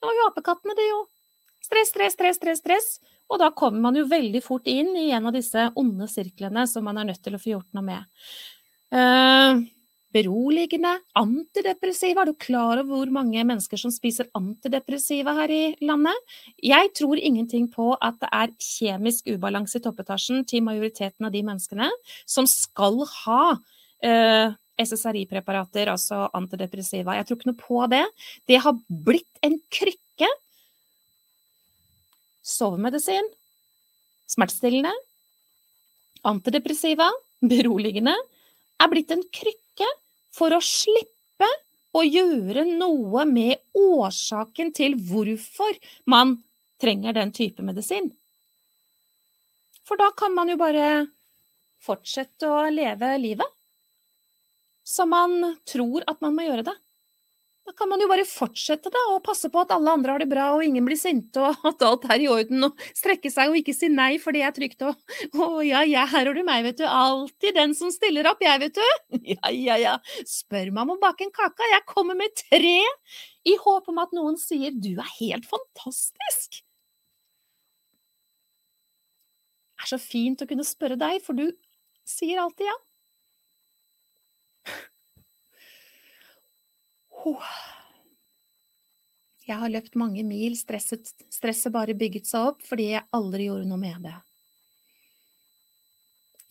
[0.00, 1.04] Det var jo apekattene, det jo.
[1.66, 2.90] Stress, stress, stress, stress, stress.
[3.26, 6.86] Og da kommer man jo veldig fort inn i en av disse onde sirklene som
[6.86, 8.20] man er nødt til å få gjort noe med.
[8.94, 9.64] Uh,
[10.14, 12.22] beroligende, antidepressiva.
[12.22, 16.36] Er du klar over hvor mange mennesker som spiser antidepressiva her i landet?
[16.62, 21.42] Jeg tror ingenting på at det er kjemisk ubalanse i toppetasjen til majoriteten av de
[21.46, 21.90] menneskene
[22.28, 27.16] som skal ha uh, SSRI-preparater, altså antidepressiva.
[27.16, 28.04] Jeg tror ikke noe på det.
[28.48, 30.30] Det har blitt en krykke
[32.46, 33.26] sovemedisin,
[34.30, 34.92] smertestillende,
[36.26, 37.10] antidepressiva,
[37.42, 38.14] beroligende,
[38.80, 39.88] er blitt en krykke
[40.34, 41.48] for å slippe
[41.96, 45.78] å gjøre noe med årsaken til hvorfor
[46.10, 46.36] man
[46.82, 48.10] trenger den type medisin.
[49.86, 51.06] For da kan man jo bare
[51.86, 53.52] fortsette å leve livet
[54.86, 56.74] som man tror at man må gjøre det.
[57.66, 60.28] Da kan man jo bare fortsette da, og passe på at alle andre har det
[60.30, 63.58] bra og ingen blir sinte og at alt er i orden, og strekke seg og
[63.58, 64.94] ikke si nei for det er trygt og
[65.42, 68.62] å ja, ja, her har du meg, vet du, alltid den som stiller opp, jeg,
[68.62, 68.86] vet du.
[69.36, 69.94] Ja, ja, ja,
[70.30, 72.78] spør meg om å bake en kake, jeg kommer med tre
[73.46, 76.62] i håp om at noen sier du er helt fantastisk.
[79.74, 81.48] Det er så fint å kunne spørre deg, for du
[82.06, 82.76] sier alltid ja.
[89.46, 93.68] Jeg har løpt mange mil, stresset, stresset bare bygget seg opp fordi jeg aldri gjorde
[93.70, 94.16] noe med det.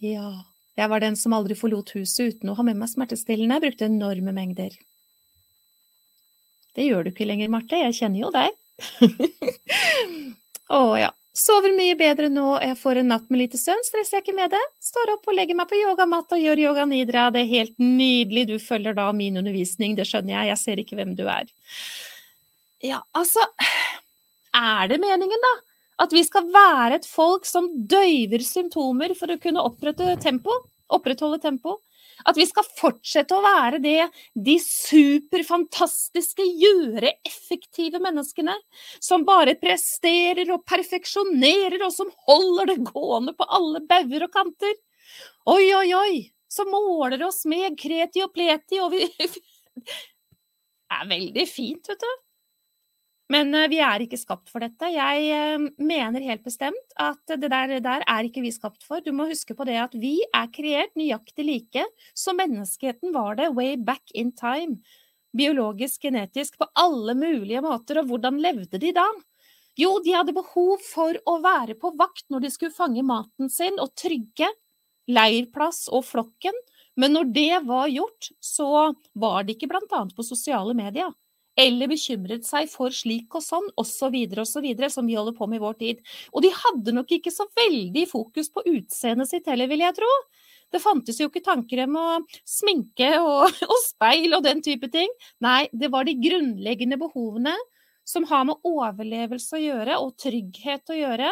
[0.06, 0.30] Ja,
[0.76, 3.90] jeg var den som aldri forlot huset uten å ha med meg smertestillende, jeg brukte
[3.90, 4.76] enorme mengder.
[6.76, 8.52] Det gjør du ikke lenger, Marte, jeg kjenner jo deg.
[10.76, 11.12] Å ja.
[11.36, 14.54] Sover mye bedre nå, jeg får en natt med lite søvn, stresser jeg ikke med
[14.56, 14.62] det.
[14.80, 18.46] Står opp og legger meg på yogamatt og gjør yoga nidra, det er helt nydelig,
[18.48, 21.50] du følger da min undervisning, det skjønner jeg, jeg ser ikke hvem du er.
[22.86, 23.44] Ja, altså,
[24.56, 25.54] er det meningen, da?
[26.06, 30.56] At vi skal være et folk som døyver symptomer for å kunne opprette tempo,
[30.96, 31.82] opprettholde tempo?
[32.24, 34.07] At vi skal fortsette å være det,
[34.47, 38.55] de superfantastiske, gjøre-effektive menneskene
[39.03, 44.76] som bare presterer og perfeksjonerer, og som holder det gående på alle bauger og kanter.
[45.51, 46.13] Oi, oi, oi!
[46.55, 49.89] Som måler oss med kreti og pleti, og vi Det
[50.95, 52.25] er veldig fint, vet du.
[53.34, 54.90] Men eh, vi er ikke skapt for dette.
[54.94, 59.02] Jeg eh, mener helt bestemt at det der, der, er ikke vi skapt for.
[59.02, 63.54] Du må huske på det at vi er kreert nøyaktig like som menneskeheten var det
[63.58, 64.78] way back in time.
[65.36, 68.00] Biologisk, genetisk, på alle mulige måter.
[68.04, 69.08] Og hvordan levde de da?
[69.76, 73.82] Jo, de hadde behov for å være på vakt når de skulle fange maten sin
[73.84, 74.48] og trygge
[75.12, 76.56] leirplass og flokken.
[76.96, 81.12] Men når det var gjort, så var de ikke blant annet på sosiale medier
[81.60, 85.64] eller bekymret seg for slik og sånn, osv., osv., som vi holder på med i
[85.64, 86.01] vår tid.
[86.34, 90.12] Og de hadde nok ikke så veldig fokus på utseendet sitt heller, vil jeg tro.
[90.74, 92.08] Det fantes jo ikke tanker om å
[92.47, 95.12] sminke og, og, speil og den type ting.
[95.43, 97.56] Nei, det var de grunnleggende behovene
[98.06, 101.32] som har med overlevelse å gjøre, og trygghet å gjøre,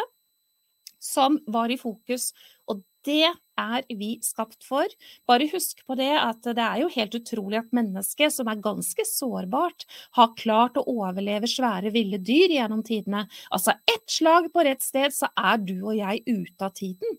[0.98, 2.32] som var i fokus.
[2.66, 4.88] Og det er vi skapt for.
[5.28, 9.06] Bare husk på det at det er jo helt utrolig at mennesket, som er ganske
[9.08, 9.86] sårbart,
[10.18, 13.26] har klart å overleve svære ville dyr gjennom tidene.
[13.50, 17.18] Altså ett slag på rett sted, så er du og jeg ute av tiden.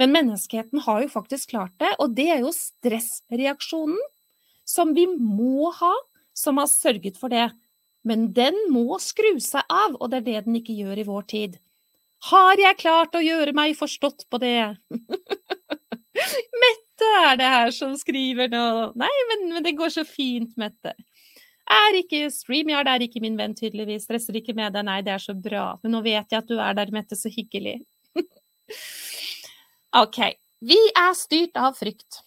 [0.00, 4.00] Men menneskeheten har jo faktisk klart det, og det er jo stressreaksjonen
[4.68, 5.92] som vi må ha,
[6.34, 7.50] som har sørget for det.
[8.02, 11.28] Men den må skru seg av, og det er det den ikke gjør i vår
[11.30, 11.60] tid.
[12.30, 14.76] Har jeg klart å gjøre meg forstått på det?
[16.62, 18.66] Mette er det her som skriver nå.
[19.00, 20.94] Nei, men, men, det går så fint, Mette.
[21.72, 24.04] Er ikke StreamYard er ikke min venn, tydeligvis.
[24.06, 24.86] Stresser ikke med deg.
[24.86, 25.72] Nei, det er så bra.
[25.82, 27.18] Men nå vet jeg at du er der, Mette.
[27.18, 27.80] Så hyggelig.
[30.02, 30.20] OK.
[30.62, 32.22] Vi er styrt av frykt.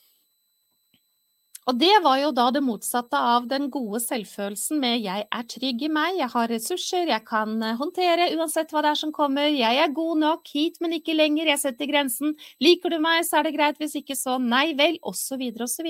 [1.65, 5.81] Og det var jo da det motsatte av den gode selvfølelsen med 'jeg er trygg
[5.81, 9.49] i meg, jeg har ressurser, jeg kan eh, håndtere uansett hva det er som kommer',
[9.49, 13.39] 'jeg er god nok, hit, men ikke lenger, jeg setter grensen', 'liker du meg, så
[13.39, 15.89] er det greit, hvis ikke så nei vel', osv., osv.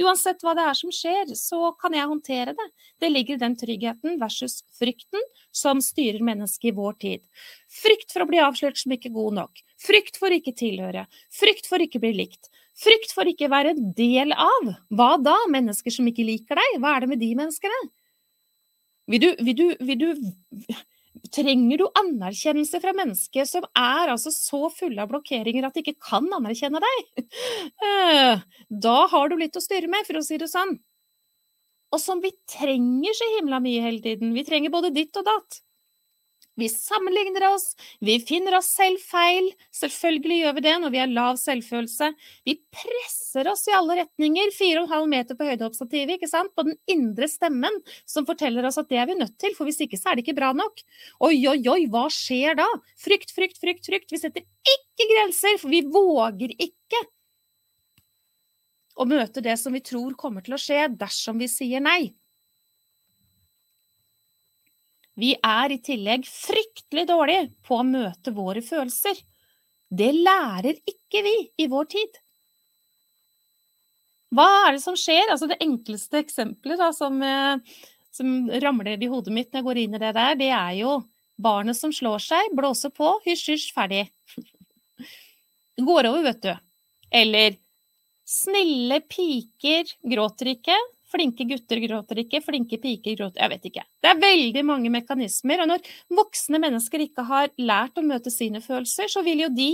[0.00, 2.68] Uansett hva det er som skjer, så kan jeg håndtere det.
[2.98, 5.20] Det ligger i den tryggheten versus frykten
[5.52, 7.20] som styrer mennesket i vår tid.
[7.68, 11.76] Frykt for å bli avslørt som ikke god nok, frykt for ikke tilhøre, frykt for
[11.76, 12.48] ikke bli likt,
[12.80, 14.70] Frykt for ikke å være en del av.
[14.96, 15.36] Hva da?
[15.52, 16.78] Mennesker som ikke liker deg?
[16.80, 17.80] Hva er det med de menneskene?
[19.10, 20.08] Vil du, vil du, vil du
[21.34, 26.06] Trenger du anerkjennelse fra mennesker som er altså så fulle av blokkeringer at de ikke
[26.06, 27.24] kan anerkjenne deg?
[27.90, 30.76] Eh, da har du litt å styre med, for å si det sånn.
[31.90, 34.32] Og som vi trenger så himla mye hele tiden.
[34.36, 35.60] Vi trenger både ditt og datt.
[36.60, 37.72] Vi sammenligner oss,
[38.04, 39.48] vi finner oss selv feil.
[39.74, 42.10] Selvfølgelig gjør vi det når vi har lav selvfølelse.
[42.48, 47.30] Vi presser oss i alle retninger, 4,5 meter på høydehoppstativet, ikke sant, på den indre
[47.30, 50.18] stemmen som forteller oss at det er vi nødt til, for hvis ikke så er
[50.18, 50.84] det ikke bra nok.
[51.24, 52.68] Oi, oi, oi, hva skjer da?
[53.00, 54.12] Frykt, frykt, frykt, frykt.
[54.12, 57.06] Vi setter ikke grenser, for vi våger ikke
[59.00, 62.12] å møte det som vi tror kommer til å skje dersom vi sier nei.
[65.20, 69.18] Vi er i tillegg fryktelig dårlige på å møte våre følelser.
[69.90, 72.20] Det lærer ikke vi i vår tid.
[74.30, 75.26] Hva er det som skjer?
[75.32, 77.80] Altså det enkleste eksempelet da, som, eh,
[78.14, 81.00] som, ramler i hodet mitt når jeg går inn i det der, det er jo
[81.40, 84.04] barnet som slår seg, blåser på, hysj, hysj, ferdig.
[85.80, 86.52] Går over, vet du.
[87.10, 87.58] Eller
[88.28, 90.76] snille piker gråter ikke,
[91.10, 93.84] Flinke gutter gråter ikke, flinke piker gråter Jeg vet ikke.
[93.98, 95.64] Det er veldig mange mekanismer.
[95.64, 95.88] Og når
[96.20, 99.70] voksne mennesker ikke har lært å møte sine følelser, så vil jo de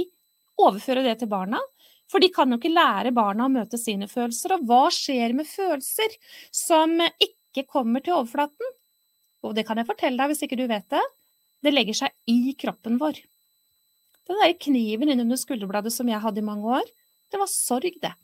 [0.57, 1.61] overføre det til barna.
[2.09, 4.57] For de kan jo ikke lære barna å møte sine følelser.
[4.57, 6.17] Og hva skjer med følelser
[6.55, 8.75] som ikke kommer til overflaten?
[9.45, 11.03] Og det kan jeg fortelle deg hvis ikke du vet det.
[11.65, 13.19] Det legger seg i kroppen vår.
[14.27, 16.89] Den der kniven innunder skulderbladet som jeg hadde i mange år,
[17.31, 18.15] det var sorg, det.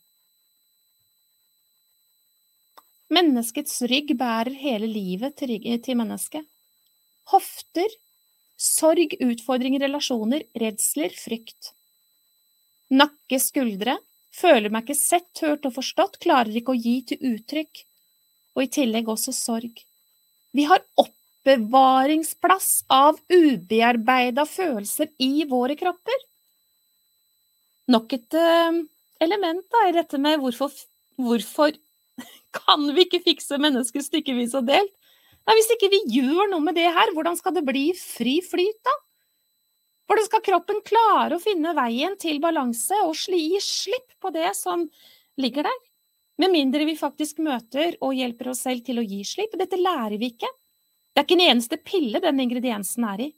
[3.12, 5.52] Menneskets rygg bærer hele livet til,
[5.84, 6.46] til mennesket.
[7.32, 7.92] Hofter,
[8.56, 11.72] sorg, utfordringer, relasjoner, redsler, frykt.
[12.92, 13.98] Nakke, skuldre,
[14.32, 17.84] føler meg ikke sett, hørt og forstått, klarer ikke å gi til uttrykk,
[18.56, 19.84] og i tillegg også sorg.
[20.52, 26.26] Vi har oppbevaringsplass av ubearbeida følelser i våre kropper.
[27.92, 28.82] Nok et uh,
[29.24, 30.72] element da, i dette med hvorfor,
[31.20, 31.76] hvorfor
[32.54, 34.92] kan vi ikke fikse mennesker stykkevis og delt?
[35.42, 38.78] Nei, hvis ikke vi gjør noe med det her, hvordan skal det bli fri flyt,
[38.86, 38.94] da?
[40.06, 44.84] Hvordan skal kroppen klare å finne veien til balanse og gi slipp på det som
[45.40, 45.80] ligger der?
[46.42, 49.54] Med mindre vi faktisk møter og hjelper oss selv til å gi slipp.
[49.58, 50.50] Dette lærer vi ikke.
[51.12, 53.30] Det er ikke en eneste pille den ingrediensen er i.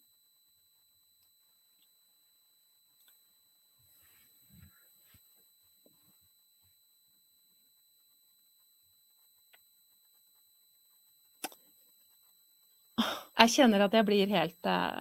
[13.45, 14.97] Jeg kjenner at jeg blir helt uh,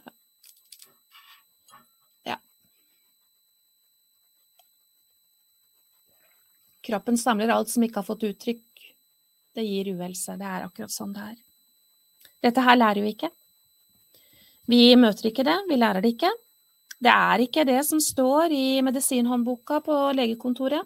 [2.28, 2.36] Ja.
[6.84, 8.66] Kroppen samler alt som ikke har fått uttrykk.
[9.56, 10.36] Det gir uhelse.
[10.36, 11.38] Det er akkurat sånn det er.
[12.44, 13.30] Dette her lærer vi ikke.
[14.68, 16.32] Vi møter ikke det, vi lærer det ikke.
[17.04, 20.84] Det er ikke det som står i medisinhåndboka på legekontoret.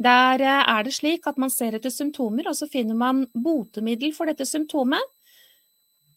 [0.00, 4.14] Der eh, er det slik at man ser etter symptomer, og så finner man botemiddel
[4.16, 5.04] for dette symptomet.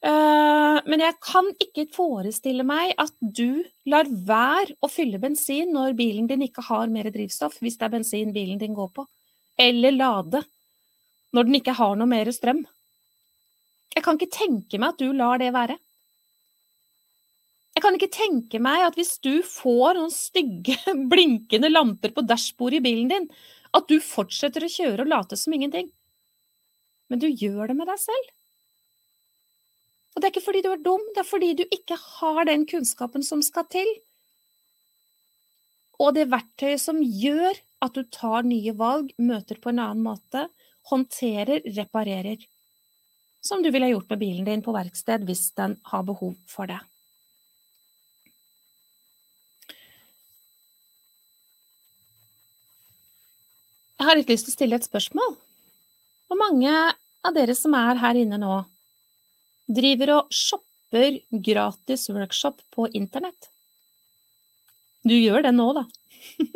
[0.04, 5.95] Eh, men jeg kan ikke forestille meg at du lar være å fylle bensin når
[5.95, 9.06] bilen din ikke har mer drivstoff, hvis det er bensin bilen din går på,
[9.64, 10.43] eller lade
[11.34, 12.66] når den ikke har noe mer strøm.
[13.95, 15.80] Jeg kan ikke tenke meg at du lar det være.
[17.74, 20.76] Jeg kan ikke tenke meg at hvis du får noen stygge,
[21.14, 23.32] blinkende lamper på dashbordet i bilen din,
[23.74, 25.88] at du fortsetter å kjøre og late som ingenting.
[27.10, 28.34] Men du gjør det med deg selv.
[30.14, 32.68] Og det er ikke fordi du er dum, det er fordi du ikke har den
[32.70, 33.89] kunnskapen som skal til.
[36.01, 40.47] Og det verktøyet som gjør at du tar nye valg, møter på en annen måte,
[40.91, 42.41] håndterer, reparerer.
[43.43, 46.80] Som du ville gjort med bilen din på verksted hvis den har behov for det.
[53.99, 55.36] Jeg har litt lyst til å stille et spørsmål.
[56.28, 56.72] Hvor mange
[57.24, 58.55] av dere som er her inne nå,
[59.70, 63.49] driver og shopper gratis workshop på internett.
[65.03, 65.84] Du gjør det nå, da.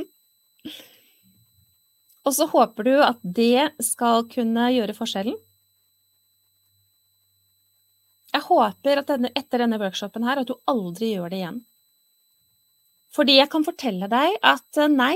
[2.27, 5.37] og så håper du at det skal kunne gjøre forskjellen.
[8.37, 11.63] Jeg håper at denne, etter denne workshopen her, at du aldri gjør det igjen.
[13.15, 15.15] Fordi jeg kan fortelle deg at eh, nei,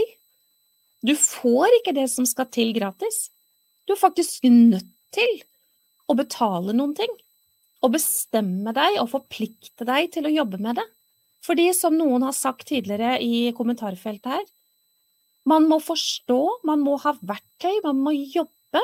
[1.05, 3.27] du får ikke det som skal til gratis.
[3.85, 5.41] Du er faktisk nødt til
[6.09, 7.11] å betale noen ting
[7.81, 10.87] å bestemme deg og forplikte deg til å jobbe med det.
[11.41, 14.43] Fordi, som noen har sagt tidligere i kommentarfeltet her,
[15.49, 18.83] man må forstå, man må ha verktøy, man må jobbe.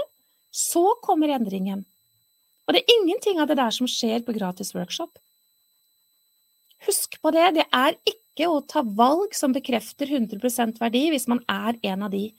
[0.50, 1.84] Så kommer endringen.
[2.66, 5.20] Og det er ingenting av det der som skjer på gratis workshop.
[6.88, 11.44] Husk på det, det er ikke å ta valg som bekrefter 100% verdi, hvis man
[11.50, 12.32] er en av de.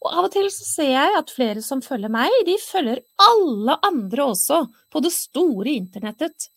[0.00, 3.76] Og av og til så ser jeg at flere som følger meg, de følger alle
[3.84, 6.48] andre også, på det store internettet.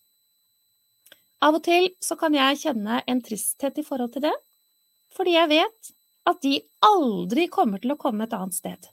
[1.43, 4.35] Av og til så kan jeg kjenne en tristhet i forhold til det,
[5.13, 5.91] fordi jeg vet
[6.31, 6.55] at de
[6.87, 8.87] aldri kommer til å komme et annet sted.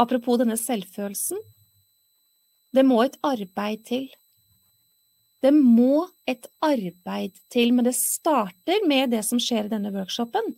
[0.00, 1.38] Apropos denne selvfølelsen,
[2.72, 4.08] det må et arbeid til.
[5.44, 10.54] Det må et arbeid til, men det starter med det som skjer i denne workshopen.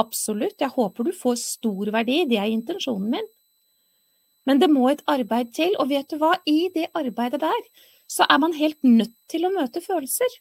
[0.00, 3.28] Absolutt, jeg håper du får stor verdi, det er intensjonen min.
[4.46, 7.62] Men det må et arbeid til, og vet du hva, i det arbeidet der,
[8.06, 10.36] så er man helt nødt til å møte følelser.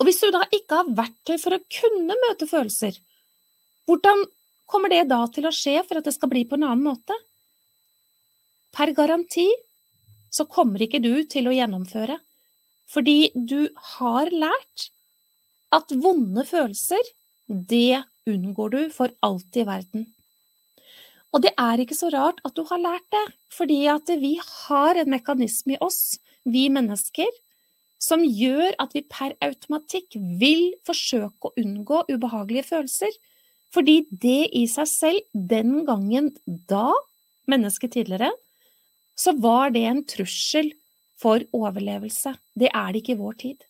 [0.00, 2.96] Og hvis du da ikke har verktøy for å kunne møte følelser,
[3.86, 4.24] hvordan
[4.66, 7.14] kommer det da til å skje for at det skal bli på en annen måte?
[8.74, 9.46] Per garanti
[10.32, 12.18] så kommer ikke du til å gjennomføre
[12.86, 14.90] fordi du har lært
[15.74, 17.02] at vonde følelser,
[17.50, 20.06] det unngår du for alt i verden.
[21.34, 24.96] Og det er ikke så rart at du har lært det, fordi at vi har
[24.96, 27.28] en mekanisme i oss, vi mennesker,
[28.00, 33.12] som gjør at vi per automatikk vil forsøke å unngå ubehagelige følelser,
[33.74, 36.30] fordi det i seg selv, den gangen
[36.70, 36.92] da,
[37.50, 38.30] mennesket tidligere,
[39.16, 40.70] så var det en trussel
[41.20, 42.36] for overlevelse.
[42.54, 43.64] Det er det ikke i vår tid.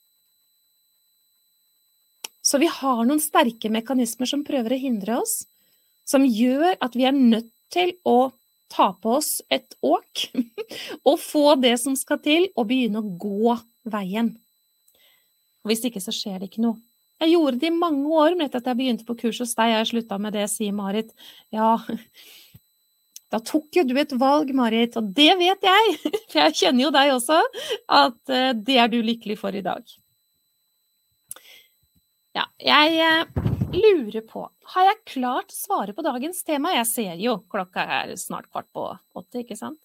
[2.46, 5.40] Så vi har noen sterke mekanismer som prøver å hindre oss,
[6.06, 8.30] som gjør at vi er nødt til å
[8.70, 10.28] ta på oss et åk
[11.08, 13.56] og få det som skal til, og begynne å gå
[13.90, 14.36] veien.
[15.64, 16.78] Og Hvis ikke så skjer det ikke noe.
[17.22, 19.72] Jeg gjorde det i mange år, men etter at jeg begynte på kurs hos deg,
[19.72, 21.10] jeg slutta med det, sier Marit.
[21.54, 21.74] Ja,
[23.32, 25.94] da tok jo du et valg, Marit, og det vet jeg,
[26.28, 27.40] for jeg kjenner jo deg også,
[27.98, 29.96] at eh, det er du lykkelig for i dag.
[32.36, 34.42] Ja, jeg eh, lurer på
[34.74, 36.74] Har jeg klart å svare på dagens tema?
[36.74, 38.82] Jeg ser jo klokka er snart kvart på
[39.16, 39.80] åtte, ikke sant?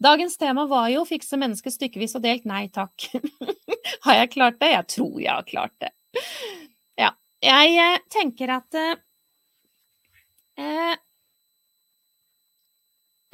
[0.00, 2.46] Dagens tema var jo 'fikse mennesket stykkevis og delt'.
[2.48, 2.96] Nei takk.
[4.06, 4.70] har jeg klart det?
[4.72, 5.92] Jeg tror jeg har klart det.
[6.96, 7.12] Ja.
[7.44, 8.96] Jeg eh, tenker at eh,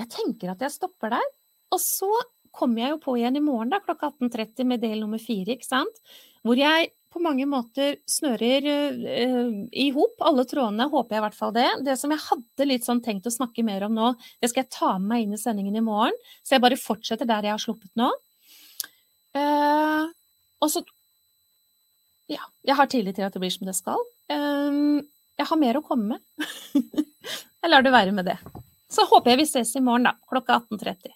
[0.02, 1.30] jeg tenker at jeg stopper der.
[1.70, 2.10] Og så
[2.50, 5.70] kommer jeg jo på igjen i morgen da, klokka 18.30 med del nummer fire, ikke
[5.70, 6.02] sant?
[6.42, 11.38] Hvor jeg på mange måter snører uh, i hop alle trådene, håper jeg i hvert
[11.38, 11.68] fall det.
[11.86, 14.74] Det som jeg hadde litt sånn tenkt å snakke mer om nå, det skal jeg
[14.74, 16.16] ta med meg inn i sendingen i morgen.
[16.42, 18.10] Så jeg bare fortsetter der jeg har sluppet nå.
[19.36, 20.06] Uh,
[20.64, 20.84] og så
[22.32, 24.00] Ja, jeg har tillit til at det blir som det skal.
[24.32, 25.04] Uh,
[25.36, 26.48] jeg har mer å komme med.
[27.62, 28.38] jeg lar det være med det.
[28.90, 31.14] Så håper jeg vi ses i morgen, da, klokka 18.30.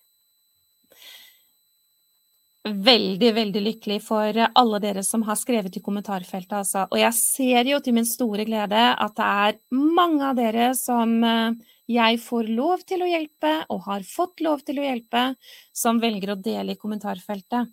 [2.60, 6.84] Veldig, veldig lykkelig for alle dere som har skrevet i kommentarfeltet, altså.
[6.92, 11.14] Og jeg ser jo til min store glede at det er mange av dere som
[11.24, 11.56] eh,
[11.88, 15.24] jeg får lov til å hjelpe, og har fått lov til å hjelpe,
[15.72, 17.72] som velger å dele i kommentarfeltet.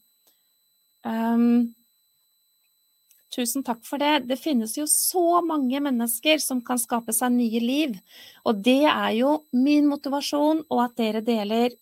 [1.03, 1.67] Um,
[3.37, 4.23] Tusen takk for det.
[4.25, 7.97] Det finnes jo så mange mennesker som kan skape seg nye liv.
[8.47, 11.75] Og det er jo min motivasjon, og at dere deler,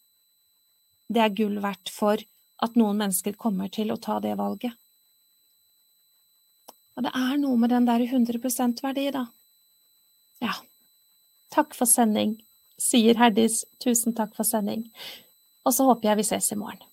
[1.08, 2.20] det er gull verdt for
[2.64, 4.74] at noen mennesker kommer til å ta det valget.
[6.96, 9.26] Og det er noe med den der 100% verdi, da.
[10.44, 10.56] Ja.
[11.52, 12.38] Takk for sending,
[12.80, 13.64] sier Herdis.
[13.84, 14.88] Tusen takk for sending.
[15.68, 16.84] Og så håper jeg vi ses i morgen.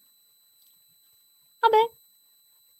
[1.63, 1.87] Ha det!